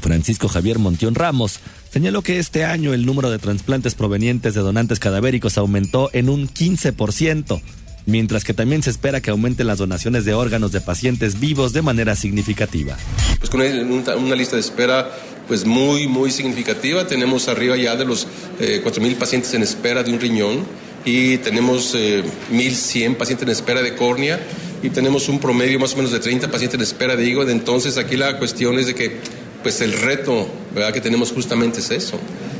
Francisco 0.00 0.48
Javier 0.48 0.78
Montión 0.78 1.14
Ramos, 1.14 1.60
señaló 1.92 2.22
que 2.22 2.38
este 2.38 2.64
año 2.64 2.94
el 2.94 3.04
número 3.04 3.30
de 3.30 3.38
trasplantes 3.38 3.94
provenientes 3.94 4.54
de 4.54 4.60
donantes 4.60 5.00
cadavéricos 5.00 5.58
aumentó 5.58 6.10
en 6.12 6.28
un 6.28 6.48
15%, 6.48 7.60
mientras 8.06 8.44
que 8.44 8.54
también 8.54 8.82
se 8.82 8.90
espera 8.90 9.20
que 9.20 9.30
aumenten 9.30 9.66
las 9.66 9.78
donaciones 9.78 10.24
de 10.24 10.34
órganos 10.34 10.72
de 10.72 10.80
pacientes 10.80 11.40
vivos 11.40 11.72
de 11.72 11.82
manera 11.82 12.16
significativa. 12.16 12.96
Pues 13.38 13.50
con 13.50 13.60
una, 13.60 14.36
lista 14.36 14.56
de 14.56 14.60
espera 14.60 15.10
pues 15.48 15.64
muy, 15.64 16.06
muy 16.06 16.30
significativa, 16.30 17.06
tenemos 17.06 17.48
arriba 17.48 17.76
ya 17.76 17.96
de 17.96 18.04
los 18.04 18.26
eh, 18.60 18.82
4.000 18.84 19.16
pacientes 19.16 19.52
en 19.54 19.62
espera 19.62 20.02
de 20.02 20.12
un 20.12 20.20
riñón 20.20 20.64
y 21.04 21.38
tenemos 21.38 21.94
eh, 21.94 22.22
1.100 22.52 23.16
pacientes 23.16 23.46
en 23.46 23.52
espera 23.52 23.82
de 23.82 23.94
córnea 23.94 24.38
y 24.82 24.90
tenemos 24.90 25.28
un 25.28 25.38
promedio 25.38 25.78
más 25.78 25.94
o 25.94 25.96
menos 25.96 26.12
de 26.12 26.20
30 26.20 26.50
pacientes 26.50 26.76
en 26.76 26.82
espera 26.82 27.16
de 27.16 27.24
hígado, 27.24 27.50
entonces 27.50 27.98
aquí 27.98 28.16
la 28.16 28.38
cuestión 28.38 28.78
es 28.78 28.86
de 28.86 28.94
que 28.94 29.18
pues 29.62 29.80
el 29.80 29.92
reto 29.92 30.48
¿verdad? 30.74 30.92
que 30.92 31.00
tenemos 31.00 31.32
justamente 31.32 31.80
es 31.80 31.90
eso. 31.90 32.18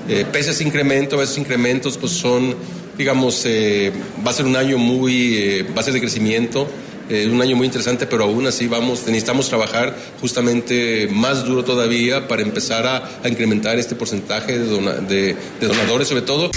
Eh, 0.08 0.26
pese 0.30 0.50
a 0.50 0.52
ese 0.52 0.64
incremento, 0.64 1.22
esos 1.22 1.38
incrementos 1.38 1.96
pues 1.96 2.12
son, 2.12 2.56
digamos, 3.00 3.44
eh, 3.46 3.90
va 4.26 4.30
a 4.30 4.34
ser 4.34 4.44
un 4.44 4.56
año 4.56 4.76
muy, 4.76 5.34
eh, 5.34 5.66
va 5.74 5.80
a 5.80 5.84
ser 5.84 5.94
de 5.94 6.00
crecimiento, 6.00 6.68
eh, 7.08 7.26
un 7.32 7.40
año 7.40 7.56
muy 7.56 7.66
interesante, 7.66 8.06
pero 8.06 8.24
aún 8.24 8.46
así 8.46 8.66
vamos, 8.66 9.06
necesitamos 9.06 9.48
trabajar 9.48 9.96
justamente 10.20 11.08
más 11.10 11.46
duro 11.46 11.64
todavía 11.64 12.28
para 12.28 12.42
empezar 12.42 12.86
a, 12.86 13.26
incrementar 13.26 13.78
este 13.78 13.94
porcentaje 13.94 14.58
de 14.58 15.34
donadores, 15.62 16.08
sobre 16.08 16.20
todo. 16.20 16.50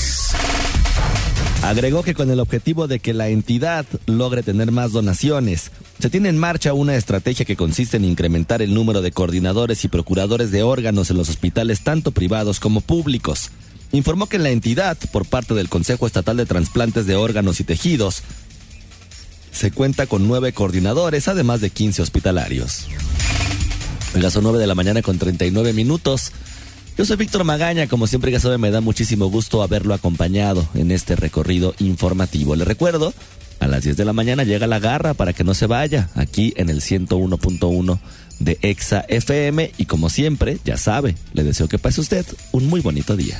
Agregó 1.63 2.03
que 2.03 2.13
con 2.13 2.29
el 2.29 2.41
objetivo 2.41 2.87
de 2.87 2.99
que 2.99 3.13
la 3.13 3.29
entidad 3.29 3.85
logre 4.05 4.43
tener 4.43 4.71
más 4.71 4.91
donaciones, 4.91 5.71
se 5.97 6.09
tiene 6.09 6.27
en 6.27 6.37
marcha 6.37 6.73
una 6.73 6.97
estrategia 6.97 7.45
que 7.45 7.55
consiste 7.55 7.95
en 7.95 8.03
incrementar 8.03 8.61
el 8.61 8.73
número 8.73 9.01
de 9.01 9.13
coordinadores 9.13 9.85
y 9.85 9.87
procuradores 9.87 10.51
de 10.51 10.61
órganos 10.61 11.09
en 11.09 11.15
los 11.15 11.29
hospitales 11.29 11.85
tanto 11.85 12.11
privados 12.11 12.59
como 12.59 12.81
públicos. 12.81 13.49
Informó 13.93 14.25
que 14.25 14.39
la 14.39 14.49
entidad, 14.49 14.97
por 15.11 15.27
parte 15.27 15.53
del 15.53 15.69
Consejo 15.69 16.07
Estatal 16.07 16.35
de 16.35 16.47
Transplantes 16.47 17.05
de 17.05 17.15
Órganos 17.15 17.59
y 17.59 17.63
Tejidos, 17.63 18.23
se 19.51 19.69
cuenta 19.69 20.07
con 20.07 20.27
nueve 20.27 20.51
coordinadores, 20.51 21.27
además 21.27 21.61
de 21.61 21.69
15 21.69 22.01
hospitalarios. 22.01 22.87
Oiga, 24.15 24.31
son 24.31 24.43
9 24.45 24.57
de 24.57 24.65
la 24.65 24.73
mañana 24.73 25.03
con 25.03 25.19
39 25.19 25.73
minutos. 25.73 26.31
Yo 26.97 27.05
soy 27.05 27.17
Víctor 27.17 27.43
Magaña, 27.43 27.87
como 27.87 28.07
siempre 28.07 28.31
ya 28.31 28.39
sabe 28.39 28.57
me 28.57 28.71
da 28.71 28.81
muchísimo 28.81 29.27
gusto 29.27 29.61
haberlo 29.61 29.93
acompañado 29.93 30.67
en 30.73 30.89
este 30.89 31.15
recorrido 31.15 31.75
informativo. 31.77 32.55
Le 32.55 32.65
recuerdo, 32.65 33.13
a 33.59 33.67
las 33.67 33.83
10 33.83 33.95
de 33.95 34.05
la 34.05 34.13
mañana 34.13 34.43
llega 34.43 34.65
la 34.65 34.79
garra 34.79 35.13
para 35.13 35.33
que 35.33 35.43
no 35.43 35.53
se 35.53 35.67
vaya, 35.67 36.09
aquí 36.15 36.51
en 36.57 36.71
el 36.71 36.81
101.1 36.81 37.99
de 38.43 38.57
Exa 38.61 39.05
FM 39.07 39.71
y 39.77 39.85
como 39.85 40.09
siempre, 40.09 40.57
ya 40.63 40.77
sabe, 40.77 41.15
le 41.33 41.43
deseo 41.43 41.67
que 41.67 41.79
pase 41.79 42.01
usted 42.01 42.25
un 42.51 42.67
muy 42.67 42.81
bonito 42.81 43.15
día. 43.15 43.39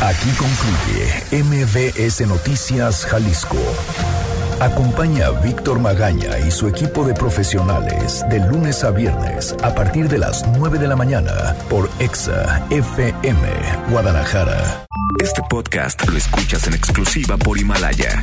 Aquí 0.00 0.30
concluye 0.30 1.42
MBS 1.42 2.26
Noticias 2.26 3.04
Jalisco. 3.04 3.58
Acompaña 4.60 5.26
a 5.26 5.30
Víctor 5.30 5.78
Magaña 5.78 6.38
y 6.46 6.50
su 6.50 6.68
equipo 6.68 7.06
de 7.06 7.14
profesionales 7.14 8.24
de 8.30 8.40
lunes 8.40 8.84
a 8.84 8.90
viernes 8.90 9.54
a 9.62 9.74
partir 9.74 10.08
de 10.08 10.18
las 10.18 10.46
9 10.58 10.78
de 10.78 10.86
la 10.86 10.96
mañana 10.96 11.54
por 11.68 11.90
Exa 11.98 12.66
FM 12.70 13.48
Guadalajara. 13.90 14.86
Este 15.22 15.42
podcast 15.48 16.06
lo 16.08 16.16
escuchas 16.16 16.66
en 16.66 16.74
exclusiva 16.74 17.36
por 17.36 17.58
Himalaya. 17.58 18.22